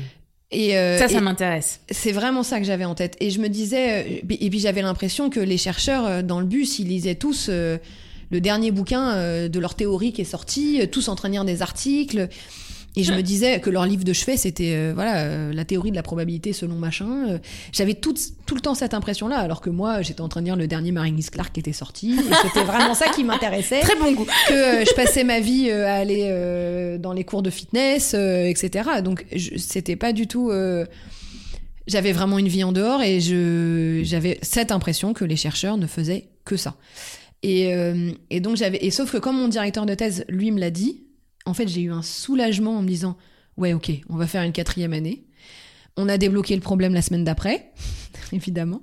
[0.51, 1.79] Et ça, ça m'intéresse.
[1.89, 3.15] C'est vraiment ça que j'avais en tête.
[3.21, 6.89] Et je me disais, et puis j'avais l'impression que les chercheurs dans le bus, ils
[6.89, 7.49] lisaient tous
[8.32, 11.34] le dernier bouquin euh, de leur théorie qui est sorti, euh, tous en train de
[11.34, 12.29] lire des articles.
[12.97, 15.95] Et je me disais que leur livre de chevet, c'était euh, voilà la théorie de
[15.95, 17.39] la probabilité selon machin.
[17.71, 18.13] J'avais tout,
[18.45, 20.91] tout le temps cette impression-là, alors que moi, j'étais en train de lire le dernier
[20.91, 22.17] Maringlis Clark qui était sorti.
[22.41, 23.79] C'était vraiment ça qui m'intéressait.
[23.82, 24.25] Très bon goût.
[24.49, 28.89] Que je passais ma vie à aller dans les cours de fitness, etc.
[29.01, 29.25] Donc
[29.55, 30.51] c'était pas du tout.
[31.88, 33.21] j'avais vraiment une vie en dehors et
[34.03, 36.75] j'avais cette impression que les chercheurs ne faisaient que ça.
[37.45, 40.69] Euh, et, donc j'avais et sauf que comme mon directeur de thèse lui me l'a
[40.69, 41.03] dit,
[41.45, 43.17] en fait j'ai eu un soulagement en me disant
[43.57, 45.23] ouais ok on va faire une quatrième année.
[45.97, 47.71] On a débloqué le problème la semaine d'après,
[48.31, 48.81] évidemment.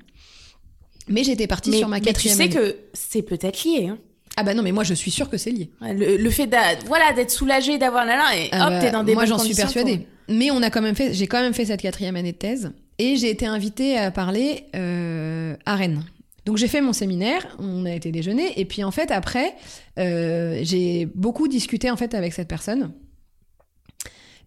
[1.09, 2.51] Mais j'étais partie sur ma quatrième année.
[2.51, 3.89] tu sais que c'est peut-être lié.
[3.89, 3.99] Hein.
[4.37, 5.71] Ah bah non, mais moi je suis sûre que c'est lié.
[5.81, 9.15] Le, fait d'être voilà, soulagé, d'avoir la là et ah hop, bah, t'es dans des
[9.15, 10.07] Moi j'en suis persuadée.
[10.29, 12.73] Mais on a quand même fait, j'ai quand même fait cette quatrième année de thèse
[12.99, 16.05] et j'ai été invitée à parler euh, à Rennes.
[16.49, 19.55] Donc j'ai fait mon séminaire, on a été déjeuner, et puis en fait après,
[19.99, 22.93] euh, j'ai beaucoup discuté en fait avec cette personne.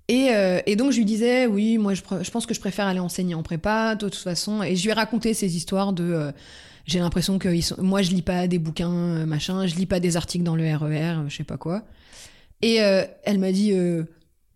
[0.08, 3.36] Et, euh, donc je lui disais, oui, moi je, pense que je préfère aller enseigner
[3.36, 4.64] en prépa, de toute façon.
[4.64, 6.32] Et je lui ai raconté ces histoires de, euh,
[6.88, 7.50] j'ai l'impression que
[7.80, 11.20] moi je lis pas des bouquins, machin, je lis pas des articles dans le RER,
[11.20, 11.84] e je sais pas quoi.
[12.64, 13.74] Et elle m'a dit,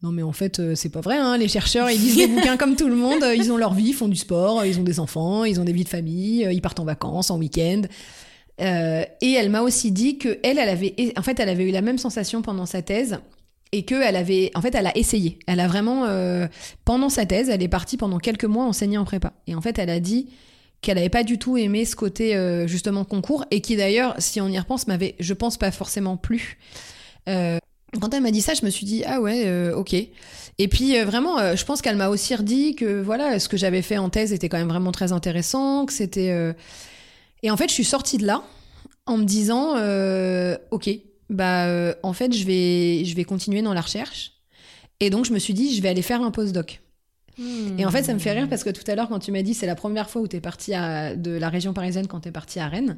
[0.05, 1.35] non mais en fait euh, c'est pas vrai, hein.
[1.35, 3.89] les chercheurs ils lisent des bouquins comme tout le monde, euh, ils ont leur vie,
[3.89, 6.53] ils font du sport, ils ont des enfants, ils ont des vies de famille, euh,
[6.53, 7.81] ils partent en vacances, en week-end.
[8.59, 11.81] et elle m'a aussi dit que elle, elle avait, en fait, elle avait eu la
[11.81, 13.17] même sensation pendant sa thèse
[13.71, 15.39] et que elle avait, en fait, elle a essayé.
[15.47, 16.07] Elle a vraiment,
[16.85, 19.33] pendant sa thèse, elle est partie pendant quelques mois enseigner en prépa.
[19.47, 20.29] Et en fait, elle a dit
[20.79, 22.37] qu'elle n'avait pas du tout aimé ce côté
[22.67, 26.57] justement concours et qui d'ailleurs, si on y repense, m'avait, je pense, pas forcément plu.
[27.99, 29.93] Quand elle m'a dit ça, je me suis dit ah ouais, euh, ok.
[29.93, 33.57] Et puis euh, vraiment, euh, je pense qu'elle m'a aussi redit que voilà, ce que
[33.57, 36.33] j'avais fait en thèse était quand même vraiment très intéressant, que c'était.
[37.43, 38.43] Et en fait, je suis sortie de là
[39.05, 39.75] en me disant
[40.71, 40.89] ok,
[41.29, 44.33] bah en fait, je vais je vais continuer dans la recherche.
[44.99, 46.81] Et donc je me suis dit je vais aller faire un postdoc.
[47.77, 49.41] Et en fait, ça me fait rire parce que tout à l'heure, quand tu m'as
[49.41, 52.29] dit c'est la première fois où tu es partie de la région parisienne quand tu
[52.29, 52.97] es partie à Rennes,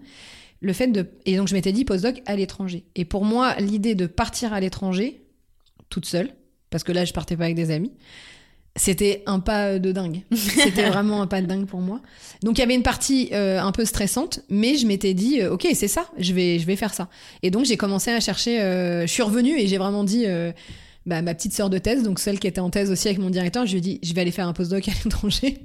[0.60, 2.84] le fait de et donc je m'étais dit postdoc à l'étranger.
[2.96, 5.22] Et pour moi, l'idée de partir à l'étranger
[5.90, 6.32] toute seule,
[6.70, 7.92] parce que là je partais pas avec des amis,
[8.78, 10.22] c'était un pas de dingue.
[10.32, 12.00] C'était vraiment un pas de dingue pour moi.
[12.44, 15.52] Donc il y avait une partie euh, un peu stressante, mais je m'étais dit euh,
[15.52, 17.10] ok c'est ça, je vais je vais faire ça.
[17.42, 18.62] Et donc j'ai commencé à chercher.
[18.62, 20.26] Euh, je suis revenue et j'ai vraiment dit.
[21.06, 23.30] Bah, ma petite sœur de thèse, donc celle qui était en thèse aussi avec mon
[23.30, 25.64] directeur, je lui ai dit je vais aller faire un postdoc à l'étranger.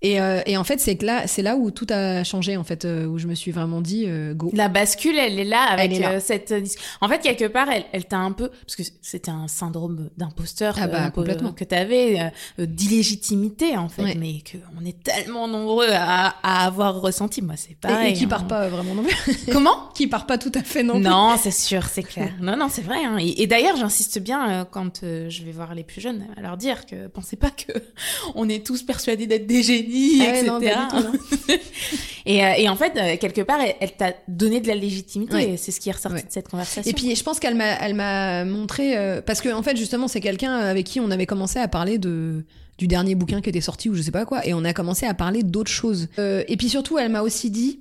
[0.00, 2.84] Et, euh, et, en fait, c'est là, c'est là où tout a changé, en fait,
[2.84, 4.50] euh, où je me suis vraiment dit euh, go.
[4.54, 6.54] La bascule, elle est là avec cette.
[7.00, 10.76] En fait, quelque part, elle, elle t'a un peu, parce que c'était un syndrome d'imposteur
[10.80, 11.52] ah bah, complètement.
[11.52, 17.42] que t'avais, d'illégitimité en fait, mais que on est tellement nombreux à, à avoir ressenti.
[17.42, 18.12] Moi, c'est pareil.
[18.12, 18.48] Et, qui part hein.
[18.48, 19.36] pas vraiment non plus.
[19.52, 19.88] Comment?
[19.94, 21.02] Qui part pas tout à fait non plus.
[21.02, 22.32] Non, c'est sûr, c'est clair.
[22.40, 23.04] non, non, c'est vrai.
[23.04, 23.18] Hein.
[23.18, 27.08] Et, d'ailleurs, j'insiste bien quand je vais voir les plus jeunes à leur dire que
[27.08, 27.72] pensez pas que
[28.36, 29.87] on est tous persuadés d'être des génies
[32.26, 35.56] et, euh, et, en fait, euh, quelque part, elle, t'a donné de la légitimité.
[35.56, 36.90] C'est ce qui est ressorti de cette conversation.
[36.90, 40.08] Et puis, je pense qu'elle m'a, elle m'a montré, euh, parce que en fait, justement,
[40.08, 42.44] c'est quelqu'un avec qui on avait commencé à parler de
[42.78, 45.04] du dernier bouquin qui était sorti ou je sais pas quoi, et on a commencé
[45.04, 46.06] à parler d'autres choses.
[46.16, 47.80] et puis surtout, elle m'a aussi dit,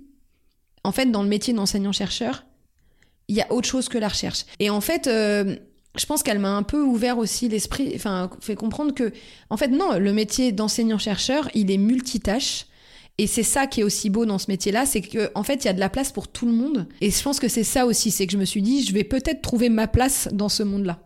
[0.83, 2.45] en fait, dans le métier d'enseignant-chercheur,
[3.27, 4.45] il y a autre chose que la recherche.
[4.57, 5.07] Et en fait,
[5.99, 9.11] je pense qu'elle m'a un peu ouvert aussi l'esprit, enfin, fait comprendre que,
[9.49, 12.65] en fait, non, le métier d'enseignant-chercheur, il est multitâche.
[13.19, 15.65] Et c'est ça qui est aussi beau dans ce métier-là, c'est qu'en en fait, il
[15.65, 16.87] y a de la place pour tout le monde.
[17.01, 19.03] Et je pense que c'est ça aussi, c'est que je me suis dit, je vais
[19.03, 20.99] peut-être trouver ma place dans ce monde-là.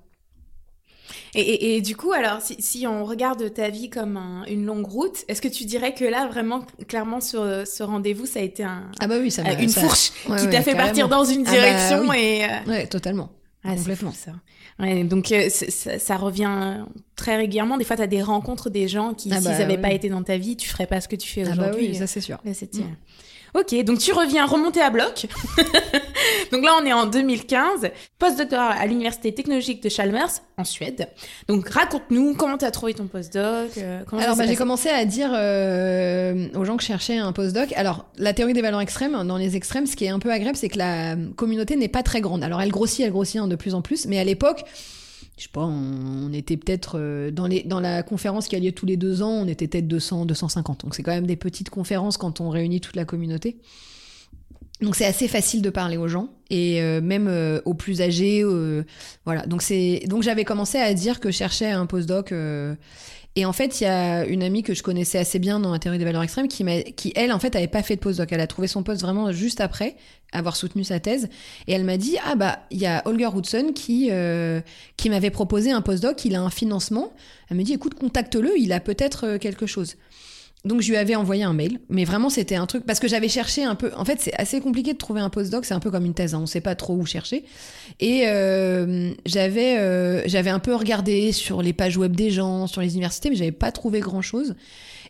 [1.33, 4.19] Et, du coup, alors, si, on regarde ta vie comme
[4.49, 8.39] une longue route, est-ce que tu dirais que là, vraiment, clairement, sur ce rendez-vous, ça
[8.39, 11.43] a été un, ah bah oui, ça une fourche qui t'a fait partir dans une
[11.47, 12.43] ah bah direction et...
[12.43, 13.29] Euh, ouais, totalement.
[13.63, 14.11] Ah, complètement.
[14.11, 14.31] ça.
[14.79, 16.83] Ouais, donc euh, ça, revient
[17.15, 17.77] très régulièrement.
[17.77, 20.09] Des fois, tu as des rencontres des gens qui, ah s'ils n'avaient bah pas été
[20.09, 21.63] dans ta vie, tu ferais pas ce que tu fais aujourd'hui.
[21.65, 22.39] Ah bah oui, ça c'est sûr.
[22.43, 22.53] Là,
[23.53, 25.27] Ok, donc tu reviens remonter à bloc.
[26.51, 31.09] donc là, on est en 2015, postdoctorat à l'Université technologique de Chalmers, en Suède.
[31.49, 33.77] Donc raconte-nous comment tu as trouvé ton postdoc.
[33.77, 37.73] Euh, Alors, bah, j'ai commencé à dire euh, aux gens que je cherchais un postdoc.
[37.73, 40.57] Alors, la théorie des valeurs extrêmes, dans les extrêmes, ce qui est un peu agréable,
[40.57, 42.43] c'est que la communauté n'est pas très grande.
[42.43, 44.63] Alors, elle grossit, elle grossit hein, de plus en plus, mais à l'époque,
[45.37, 48.97] je sais pas, on, était peut-être euh, dans, la conférence qui a lieu tous les
[48.97, 50.83] deux ans, on était peut-être 200, 250.
[50.83, 53.57] Donc c'est quand même des petites conférences quand on réunit toute la communauté.
[54.81, 58.43] Donc c'est assez facile de parler aux gens et euh, même euh, aux plus âgés,
[59.25, 59.45] voilà.
[59.45, 59.63] Donc
[60.07, 62.33] donc j'avais commencé à dire que je cherchais un postdoc
[63.37, 65.79] et en fait, il y a une amie que je connaissais assez bien dans la
[65.79, 68.29] théorie des valeurs extrêmes qui, elle, en fait, avait pas fait de postdoc.
[68.31, 69.95] Elle a trouvé son poste vraiment juste après
[70.33, 71.29] avoir soutenu sa thèse.
[71.67, 74.59] Et elle m'a dit, ah bah, il y a Holger Hudson qui, euh,
[74.97, 77.13] qui m'avait proposé un postdoc, il a un financement.
[77.49, 79.95] Elle me dit, écoute, contacte-le, il a peut-être euh, quelque chose.
[80.63, 83.29] Donc je lui avais envoyé un mail, mais vraiment c'était un truc parce que j'avais
[83.29, 83.91] cherché un peu.
[83.95, 86.35] En fait, c'est assez compliqué de trouver un postdoc, c'est un peu comme une thèse,
[86.35, 87.45] hein, on sait pas trop où chercher.
[87.99, 92.81] Et euh, j'avais euh, j'avais un peu regardé sur les pages web des gens, sur
[92.81, 94.55] les universités, mais j'avais pas trouvé grand chose.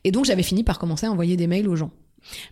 [0.05, 1.91] Et donc j'avais fini par commencer à envoyer des mails aux gens.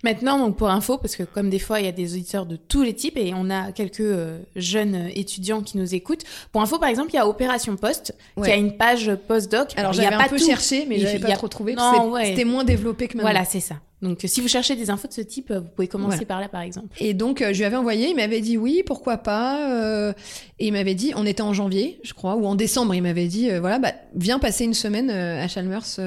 [0.03, 2.55] Maintenant, donc pour info, parce que comme des fois il y a des auditeurs de
[2.55, 6.23] tous les types et on a quelques euh, jeunes étudiants qui nous écoutent.
[6.51, 9.73] Pour info, par exemple, il y a Opération Post qui a une page postdoc.
[9.77, 11.75] Alors j'avais un peu cherché, mais j'avais pas trop trouvé.
[12.23, 13.31] C'était moins développé que maintenant.
[13.31, 13.75] Voilà, c'est ça.
[14.01, 16.61] Donc si vous cherchez des infos de ce type, vous pouvez commencer par là, par
[16.61, 16.87] exemple.
[16.99, 19.73] Et donc euh, je lui avais envoyé, il m'avait dit oui, pourquoi pas.
[19.73, 20.13] Euh,
[20.57, 23.27] et il m'avait dit, on était en janvier, je crois, ou en décembre, il m'avait
[23.27, 25.99] dit, voilà, bah viens passer une semaine à Chalmers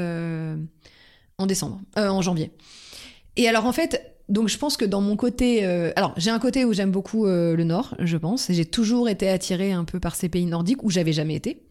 [1.39, 2.51] en décembre, en janvier.
[3.37, 6.39] Et alors en fait, donc je pense que dans mon côté, euh, alors j'ai un
[6.39, 10.01] côté où j'aime beaucoup euh, le Nord, je pense, j'ai toujours été attirée un peu
[10.01, 11.63] par ces pays nordiques où j'avais jamais été.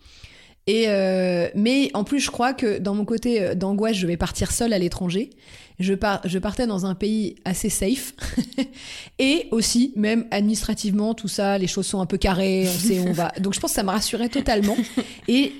[0.67, 4.51] Et euh, mais en plus, je crois que dans mon côté d'angoisse, je vais partir
[4.51, 5.31] seule à l'étranger.
[5.79, 8.13] Je, par, je partais dans un pays assez safe.
[9.19, 13.07] et aussi, même administrativement, tout ça, les choses sont un peu carrées, on sait où
[13.07, 13.31] on va.
[13.39, 14.77] Donc je pense que ça me rassurait totalement.
[15.27, 15.53] Et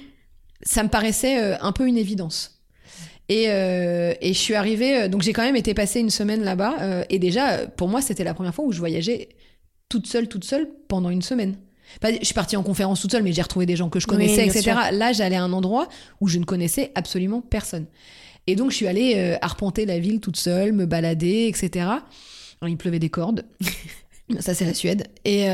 [0.61, 2.60] ça me paraissait un peu une évidence.
[3.31, 6.75] Euh, et, je suis arrivée, euh, donc j'ai quand même été passer une semaine là-bas.
[6.81, 9.29] Euh, et déjà, pour moi, c'était la première fois où je voyageais
[9.89, 11.55] toute seule, toute seule pendant une semaine.
[12.03, 14.47] je suis partie en conférence toute seule, mais j'ai retrouvé des gens que je connaissais,
[14.47, 14.73] etc.
[14.91, 15.87] Là, j'allais à un endroit
[16.19, 17.85] où je ne connaissais absolument personne.
[18.47, 21.85] Et donc, je suis allée arpenter la ville toute seule, me balader, etc.
[22.67, 23.45] il pleuvait des cordes.
[24.39, 25.07] Ça, c'est la Suède.
[25.25, 25.45] Et.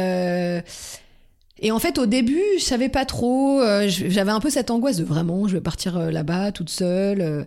[1.60, 3.62] Et en fait, au début, je savais pas trop.
[3.62, 7.22] Euh, j'avais un peu cette angoisse de vraiment, je vais partir euh, là-bas toute seule.
[7.22, 7.44] Euh.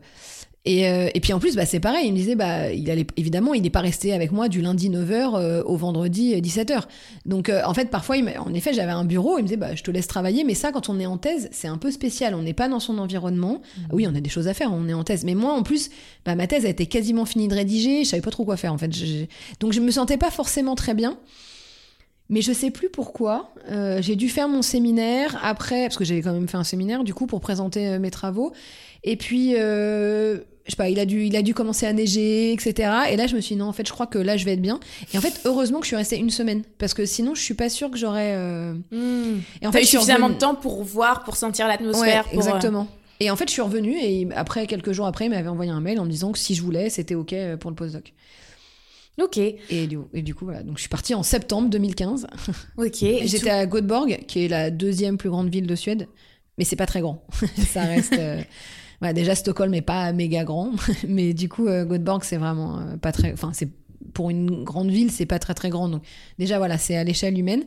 [0.67, 2.07] Et, et, puis en plus, bah, c'est pareil.
[2.07, 4.91] Il me disait, bah, il allait, évidemment, il n'est pas resté avec moi du lundi
[4.91, 6.83] 9h au vendredi 17h.
[7.25, 9.39] Donc en fait, parfois, il en effet, j'avais un bureau.
[9.39, 10.45] Il me disait, bah, je te laisse travailler.
[10.45, 12.35] Mais ça, quand on est en thèse, c'est un peu spécial.
[12.35, 13.63] On n'est pas dans son environnement.
[13.63, 13.81] Mmh.
[13.93, 14.71] Oui, on a des choses à faire.
[14.71, 15.25] On est en thèse.
[15.25, 15.89] Mais moi, en plus,
[16.27, 18.05] bah, ma thèse a été quasiment finie de rédiger.
[18.05, 18.91] Je savais pas trop quoi faire en fait.
[19.61, 21.17] Donc je me sentais pas forcément très bien.
[22.31, 23.53] Mais je sais plus pourquoi.
[23.71, 27.03] Euh, j'ai dû faire mon séminaire après, parce que j'avais quand même fait un séminaire
[27.03, 28.53] du coup pour présenter euh, mes travaux.
[29.03, 32.53] Et puis, euh, je sais pas, il a dû, il a dû commencer à neiger,
[32.53, 32.93] etc.
[33.11, 34.53] Et là, je me suis dit non, en fait, je crois que là, je vais
[34.53, 34.79] être bien.
[35.13, 37.55] Et en fait, heureusement que je suis restée une semaine, parce que sinon, je suis
[37.55, 38.37] pas sûre que j'aurais.
[38.37, 39.41] Hmm.
[39.61, 42.27] Et en fait, suffisamment de temps pour voir, pour sentir l'atmosphère.
[42.33, 42.87] exactement.
[43.19, 45.81] Et en fait, je suis revenue et après quelques jours après, il m'avait envoyé un
[45.81, 48.15] mail en me disant que si je voulais, c'était ok pour le postdoc.
[49.21, 49.39] Ok.
[49.39, 50.63] Et du, et du coup, voilà.
[50.63, 52.27] Donc, je suis partie en septembre 2015.
[52.77, 52.93] Ok.
[53.01, 56.09] J'étais à Göteborg, qui est la deuxième plus grande ville de Suède.
[56.59, 57.25] Mais c'est pas très grand.
[57.69, 58.15] ça reste.
[58.19, 58.43] Euh,
[59.13, 60.73] déjà, Stockholm n'est pas méga grand.
[61.09, 63.33] mais du coup, euh, Göteborg, c'est vraiment euh, pas très.
[63.33, 63.69] Enfin, c'est
[64.15, 65.89] pour une grande ville, c'est pas très très grand.
[65.89, 66.03] Donc,
[66.39, 67.65] déjà, voilà, c'est à l'échelle humaine.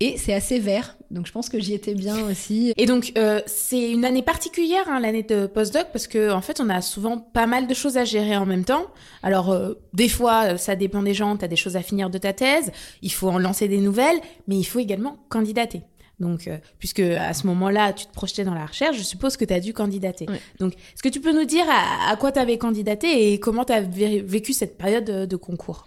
[0.00, 2.74] Et c'est assez vert, donc je pense que j'y étais bien aussi.
[2.76, 6.60] Et donc euh, c'est une année particulière, hein, l'année de postdoc, parce que en fait
[6.60, 8.88] on a souvent pas mal de choses à gérer en même temps.
[9.22, 12.10] Alors euh, des fois euh, ça dépend des gens, tu as des choses à finir
[12.10, 15.82] de ta thèse, il faut en lancer des nouvelles, mais il faut également candidater.
[16.18, 19.52] Donc, puisque à ce moment-là, tu te projetais dans la recherche, je suppose que tu
[19.52, 20.24] as dû candidater.
[20.58, 23.74] Donc, est-ce que tu peux nous dire à, quoi tu avais candidaté et comment tu
[23.74, 25.86] as vécu cette période de concours?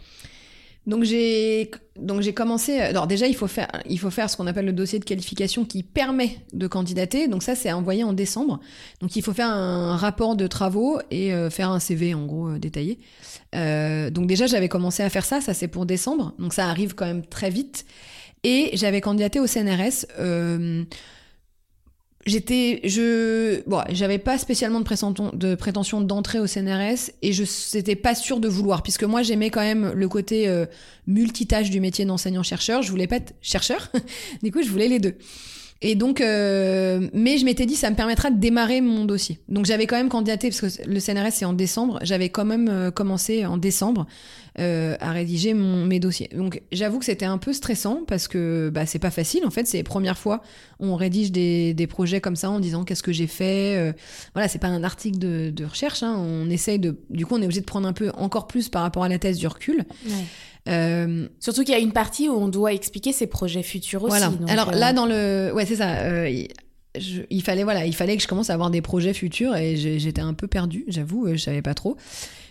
[0.88, 2.80] Donc j'ai donc j'ai commencé.
[2.80, 5.65] Alors déjà il faut faire il faut faire ce qu'on appelle le dossier de qualification
[5.65, 7.27] qui permet de candidater.
[7.27, 8.59] Donc ça c'est envoyé en décembre.
[9.01, 12.49] Donc il faut faire un rapport de travaux et euh, faire un CV en gros
[12.49, 12.97] euh, détaillé.
[13.55, 15.41] Euh, donc déjà j'avais commencé à faire ça.
[15.41, 16.34] Ça c'est pour décembre.
[16.39, 17.86] Donc ça arrive quand même très vite.
[18.43, 20.05] Et j'avais candidaté au CNRS.
[22.26, 27.43] J'étais je bon j'avais pas spécialement de prétention de prétention d'entrer au CNRS et je
[27.76, 30.65] n'étais pas sûre de vouloir puisque moi j'aimais quand même le côté euh,
[31.07, 33.89] multitâche du métier d'enseignant chercheur je voulais pas être chercheur.
[34.43, 35.15] Du coup je voulais les deux
[35.82, 39.39] et donc, euh, mais je m'étais dit, ça me permettra de démarrer mon dossier.
[39.47, 42.67] Donc j'avais quand même candidaté, parce que le CNRS c'est en décembre, j'avais quand même
[42.69, 44.05] euh, commencé en décembre
[44.59, 46.30] euh, à rédiger mon, mes dossiers.
[46.36, 49.67] Donc j'avoue que c'était un peu stressant, parce que bah, c'est pas facile, en fait,
[49.67, 50.41] c'est les premières fois
[50.80, 53.75] on rédige des, des projets comme ça en disant qu'est-ce que j'ai fait.
[53.77, 53.93] Euh,
[54.34, 56.97] voilà, c'est pas un article de, de recherche, hein, on essaye de...
[57.09, 59.19] Du coup, on est obligé de prendre un peu encore plus par rapport à la
[59.19, 59.84] thèse du recul.
[60.05, 60.11] Ouais.
[60.68, 64.10] Euh, Surtout qu'il y a une partie où on doit expliquer ses projets futurs aussi.
[64.18, 64.28] Voilà.
[64.30, 65.99] donc, Alors euh, là, dans le, ouais, c'est ça.
[66.01, 66.49] euh, il-
[66.99, 69.76] je- il fallait, voilà, il fallait que je commence à avoir des projets futurs et
[69.78, 71.97] j'étais un peu perdue, j'avoue, euh, je savais pas trop.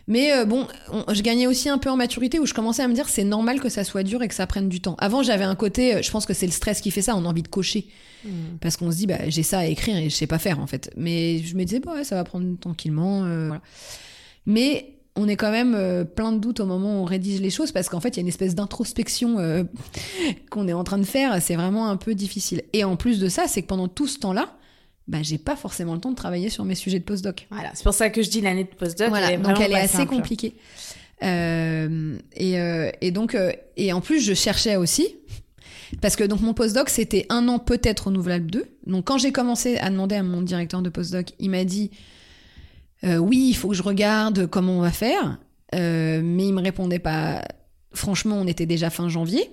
[0.07, 2.89] Mais euh, bon, on- je gagnais aussi un peu en maturité où je commençais à
[2.89, 4.95] me dire c'est normal que ça soit dur et que ça prenne du temps.
[4.99, 7.25] Avant, j'avais un côté, euh, je pense que c'est le stress qui fait ça, on
[7.27, 7.89] a envie de cocher
[8.25, 8.31] hmm.
[8.61, 10.67] parce qu'on se dit bah j'ai ça à écrire et je sais pas faire en
[10.67, 10.91] fait.
[10.97, 13.25] Mais je me disais bah ouais, ça va prendre tranquillement.
[13.25, 13.61] euh, voilà.
[14.47, 17.51] Mais on est quand même euh, plein de doutes au moment où on rédige les
[17.51, 19.64] choses parce qu'en fait il y a une espèce d'introspection euh,
[20.51, 21.43] qu'on est en train de faire.
[21.43, 22.62] C'est vraiment un peu difficile.
[22.73, 24.55] Et en plus de ça, c'est que pendant tout ce temps-là,
[25.09, 27.47] bah j'ai pas forcément le temps de travailler sur mes sujets de postdoc.
[27.51, 29.09] Voilà, c'est pour ça que je dis l'année de postdoc.
[29.09, 30.14] Voilà, elle est donc elle est assez simple.
[30.14, 30.55] compliquée.
[31.25, 32.57] Euh, et,
[33.01, 33.37] et donc,
[33.77, 35.16] et en plus, je cherchais aussi,
[36.01, 38.66] parce que donc mon postdoc, c'était un an peut-être renouvelable deux.
[38.87, 41.91] Donc quand j'ai commencé à demander à mon directeur de postdoc, il m'a dit
[43.05, 45.38] euh, oui, il faut que je regarde comment on va faire,
[45.74, 47.42] Euh, mais il me répondait pas.
[47.92, 49.51] Franchement, on était déjà fin janvier.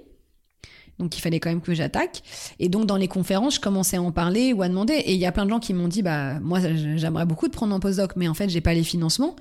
[0.97, 2.23] Donc il fallait quand même que j'attaque.
[2.57, 4.93] Et donc dans les conférences, je commençais à en parler ou à demander.
[4.93, 6.59] Et il y a plein de gens qui m'ont dit, bah moi
[6.95, 9.35] j'aimerais beaucoup de prendre un postdoc, mais en fait j'ai pas les financements.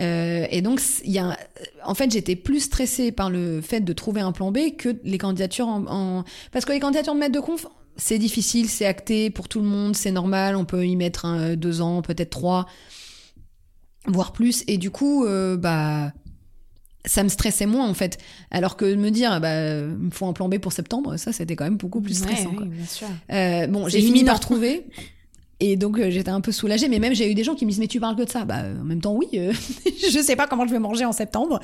[0.00, 1.34] Euh, et donc il y a,
[1.84, 5.16] en fait j'étais plus stressée par le fait de trouver un plan B que les
[5.18, 7.66] candidatures en, en- parce que les candidatures de maître de conf
[7.96, 11.80] c'est difficile, c'est acté pour tout le monde, c'est normal, on peut y mettre deux
[11.82, 12.66] ans, peut-être trois,
[14.06, 14.64] voire plus.
[14.66, 16.12] Et du coup, euh, bah
[17.04, 18.18] ça me stressait moins en fait.
[18.50, 21.32] Alors que de me dire, bah, il me faut un plan B pour septembre, ça
[21.32, 22.50] c'était quand même beaucoup plus stressant.
[22.50, 22.66] Ouais, quoi.
[22.66, 23.08] oui, bien sûr.
[23.32, 24.86] Euh, bon, j'ai fini par trouver.
[25.62, 27.70] Et donc euh, j'étais un peu soulagée, mais même j'ai eu des gens qui me
[27.70, 28.44] disent mais tu parles que de ça.
[28.44, 29.52] Bah en même temps oui, euh,
[29.84, 31.60] je sais pas comment je vais manger en septembre.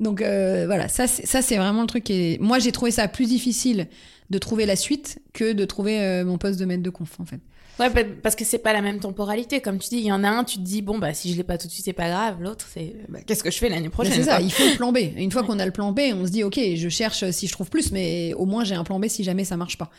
[0.00, 2.40] Donc euh, voilà, ça c'est ça c'est vraiment le truc qui est.
[2.40, 3.86] Moi j'ai trouvé ça plus difficile
[4.30, 7.40] de trouver la suite que de trouver mon poste de maître de conf en fait.
[7.80, 9.60] Ouais, pa- parce que c'est pas la même temporalité.
[9.60, 11.36] Comme tu dis, il y en a un, tu te dis, bon, bah, si je
[11.36, 12.36] l'ai pas tout de suite, c'est pas grave.
[12.40, 14.76] L'autre, c'est, bah, qu'est-ce que je fais l'année Mais prochaine c'est ça, il faut le
[14.76, 14.98] plan B.
[15.16, 17.52] Une fois qu'on a le plan B, on se dit ok, je cherche si je
[17.52, 19.90] trouve plus, mais au moins j'ai un plan B si jamais ça marche pas.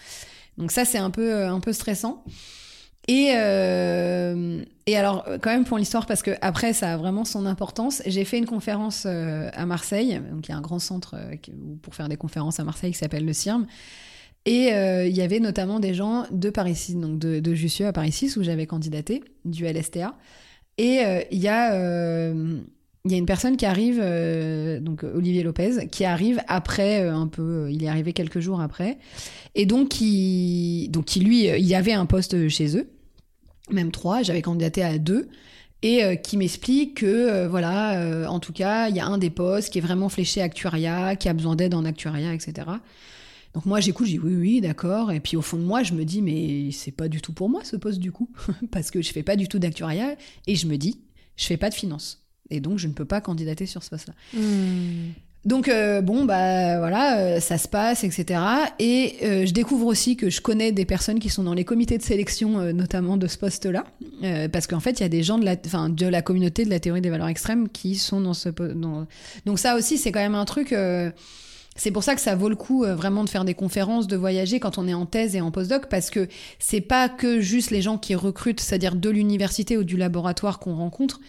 [0.58, 2.24] Donc ça c'est un peu euh, un peu stressant.
[3.08, 7.26] Et euh, et alors euh, quand même pour l'histoire parce que après ça a vraiment
[7.26, 8.04] son importance.
[8.06, 11.16] J'ai fait une conférence à Marseille, donc il y a un grand centre
[11.82, 13.66] pour faire des conférences à Marseille qui s'appelle le CIRM.
[14.46, 17.94] Et euh, il y avait notamment des gens de Paris 6, donc de, Jussieu à
[17.94, 20.18] Paris 6 où j'avais candidaté du LSTA.
[20.78, 22.60] Et euh, il y a euh,
[23.06, 27.28] y a une personne qui arrive, euh, donc Olivier Lopez, qui arrive après euh, un
[27.28, 29.00] peu, euh, il est arrivé quelques jours après,
[29.56, 32.90] et donc qui, donc qui lui, euh, il y avait un poste chez eux,
[33.72, 35.30] même trois, j'avais candidaté à deux,
[35.82, 39.18] et euh, qui m'explique que euh, voilà, euh, en tout cas, il y a un
[39.18, 42.68] des postes qui est vraiment fléché actuariat, qui a besoin d'aide en actuariat, etc.
[43.54, 45.94] Donc moi j'écoute, je dis oui oui d'accord, et puis au fond de moi je
[45.94, 48.30] me dis mais c'est pas du tout pour moi ce poste du coup,
[48.72, 50.16] parce que je fais pas du tout d'actuariat,
[50.48, 51.02] et je me dis
[51.36, 52.22] je fais pas de finance.
[52.52, 54.14] Et donc, je ne peux pas candidater sur ce poste-là.
[54.34, 55.12] Hmm.
[55.44, 58.40] Donc, euh, bon, bah voilà, euh, ça se passe, etc.
[58.78, 61.98] Et euh, je découvre aussi que je connais des personnes qui sont dans les comités
[61.98, 63.86] de sélection, notamment de ce poste-là.
[64.24, 66.64] Euh, parce qu'en fait, il y a des gens de la, enfin, de la communauté
[66.64, 68.50] de la théorie des valeurs extrêmes qui sont dans ce.
[68.50, 69.08] Dans...
[69.48, 70.76] Donc, ça aussi, c'est quand même un truc.
[71.74, 74.08] Euh, c'est pour ça que ça vaut le coup euh, vraiment de faire des conférences,
[74.08, 76.28] de voyager quand on est en thèse et en postdoc, parce que
[76.60, 80.76] c'est pas que juste les gens qui recrutent, c'est-à-dire de l'université ou du laboratoire qu'on
[80.76, 81.20] rencontre.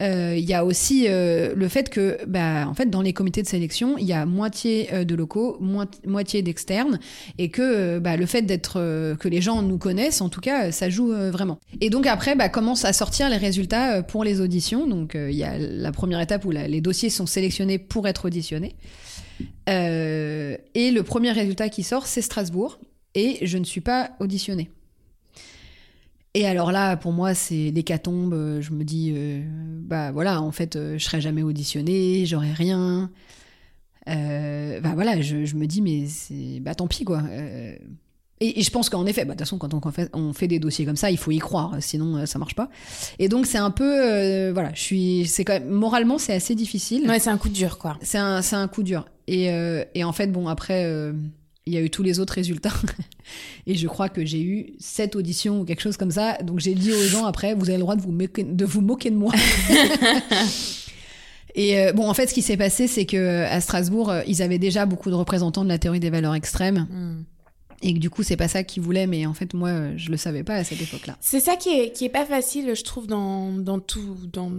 [0.00, 3.42] Euh, Il y a aussi euh, le fait que, bah, en fait, dans les comités
[3.42, 7.00] de sélection, il y a moitié euh, de locaux, moi- moitié d'externes,
[7.38, 10.40] et que euh, bah, le fait d'être euh, que les gens nous connaissent, en tout
[10.40, 11.58] cas, euh, ça joue euh, vraiment.
[11.80, 14.86] Et donc après, bah, commencent à sortir les résultats euh, pour les auditions.
[14.86, 18.06] Donc euh, il y a la première étape où la- les dossiers sont sélectionnés pour
[18.06, 18.76] être auditionnés.
[19.68, 22.78] Euh, et le premier résultat qui sort, c'est Strasbourg.
[23.14, 24.70] Et je ne suis pas auditionnée.
[26.34, 28.60] Et alors là, pour moi, c'est l'hécatombe.
[28.60, 29.42] Je me dis, euh,
[29.82, 33.10] bah voilà, en fait, euh, je serai jamais auditionnée, j'aurai rien.
[34.06, 36.60] bah voilà, je, je, me dis, mais c'est.
[36.60, 37.22] Bah tant pis, quoi.
[38.40, 40.58] Et, je pense qu'en effet, bah, de toute façon, quand on fait, on fait, des
[40.58, 42.68] dossiers comme ça, il faut y croire, sinon ça marche pas.
[43.18, 47.08] Et donc c'est un peu, voilà, je suis, c'est quand même moralement c'est assez difficile.
[47.08, 47.98] Ouais, c'est un coup dur, quoi.
[48.02, 49.06] C'est un, c'est un coup dur.
[49.26, 49.50] Et,
[49.94, 51.12] et en fait, bon après,
[51.68, 52.72] il y a eu tous les autres résultats.
[53.66, 56.38] et je crois que j'ai eu sept auditions ou quelque chose comme ça.
[56.42, 58.80] Donc j'ai dit aux gens après, vous avez le droit de vous, moquer de, vous
[58.80, 59.32] moquer de moi.
[61.54, 64.40] et euh, bon, en fait, ce qui s'est passé, c'est que à Strasbourg, euh, ils
[64.40, 66.86] avaient déjà beaucoup de représentants de la théorie des valeurs extrêmes.
[66.90, 67.22] Hmm.
[67.82, 70.16] Et que du coup, c'est pas ça qu'ils voulaient, mais en fait, moi, je le
[70.16, 71.16] savais pas à cette époque-là.
[71.20, 74.50] C'est ça qui est, qui est pas facile, je trouve, dans, dans tout, dans,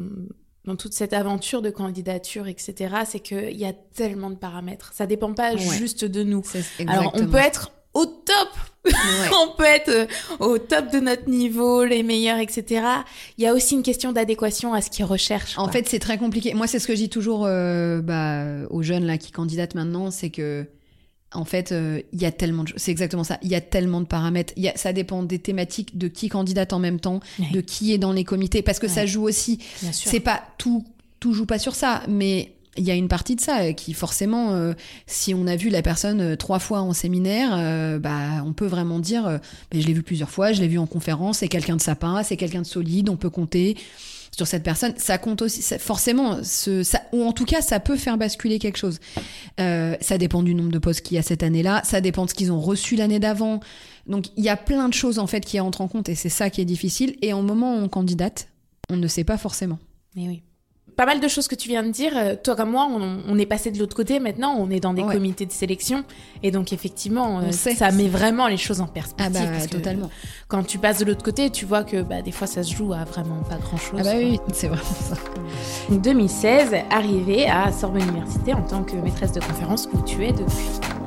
[0.66, 4.92] dans toute cette aventure de candidature, etc., c'est qu'il y a tellement de paramètres.
[4.94, 6.44] Ça dépend pas juste de nous.
[6.88, 8.50] Alors, on peut être au top
[9.34, 10.06] on peut être euh,
[10.40, 12.82] au top de notre niveau, les meilleurs, etc.
[13.38, 15.58] Il y a aussi une question d'adéquation à ce qu'ils recherchent.
[15.58, 16.54] En fait, c'est très compliqué.
[16.54, 20.12] Moi, c'est ce que je dis toujours euh, bah, aux jeunes là qui candidatent maintenant,
[20.12, 20.66] c'est que
[21.34, 23.38] en fait, euh, il y a tellement de c'est exactement ça.
[23.44, 24.54] Il y a tellement de paramètres.
[24.58, 27.20] Y a, ça dépend des thématiques, de qui candidate en même temps,
[27.54, 29.60] de qui est dans les comités, parce que ça joue aussi.
[29.92, 30.86] C'est pas tout,
[31.20, 34.54] tout joue pas sur ça, mais il y a une partie de ça qui forcément,
[34.54, 34.74] euh,
[35.06, 39.00] si on a vu la personne euh, trois fois en séminaire, bah on peut vraiment
[39.00, 39.40] dire, bah,
[39.74, 42.38] je l'ai vu plusieurs fois, je l'ai vu en conférence, c'est quelqu'un de sapin, c'est
[42.38, 43.78] quelqu'un de solide, on peut compter
[44.40, 46.38] sur cette personne, ça compte aussi, forcément,
[47.12, 49.00] ou en tout cas, ça peut faire basculer quelque chose.
[49.60, 52.30] Euh, ça dépend du nombre de postes qu'il y a cette année-là, ça dépend de
[52.30, 53.60] ce qu'ils ont reçu l'année d'avant.
[54.08, 56.30] Donc, il y a plein de choses en fait qui entrent en compte et c'est
[56.30, 57.18] ça qui est difficile.
[57.22, 58.48] Et au moment où on candidate,
[58.90, 59.78] on ne sait pas forcément.
[60.16, 60.42] Et oui
[61.00, 62.12] pas mal de choses que tu viens de dire.
[62.14, 65.02] Euh, toi comme moi, on, est passé de l'autre côté maintenant, on est dans des
[65.02, 66.04] comités de sélection.
[66.44, 69.42] Et donc effectivement, euh, ça met vraiment les choses en perspective.
[69.42, 70.10] Ah bah, totalement.
[70.50, 72.92] Quand tu passes de l'autre côté, tu vois que bah, des fois ça se joue
[72.92, 74.02] à vraiment pas grand-chose.
[74.02, 75.16] Ah bah oui, c'est vraiment ça.
[75.90, 80.99] 2016, arrivée à Sorbonne Université en tant que maîtresse de conférence où tu es depuis.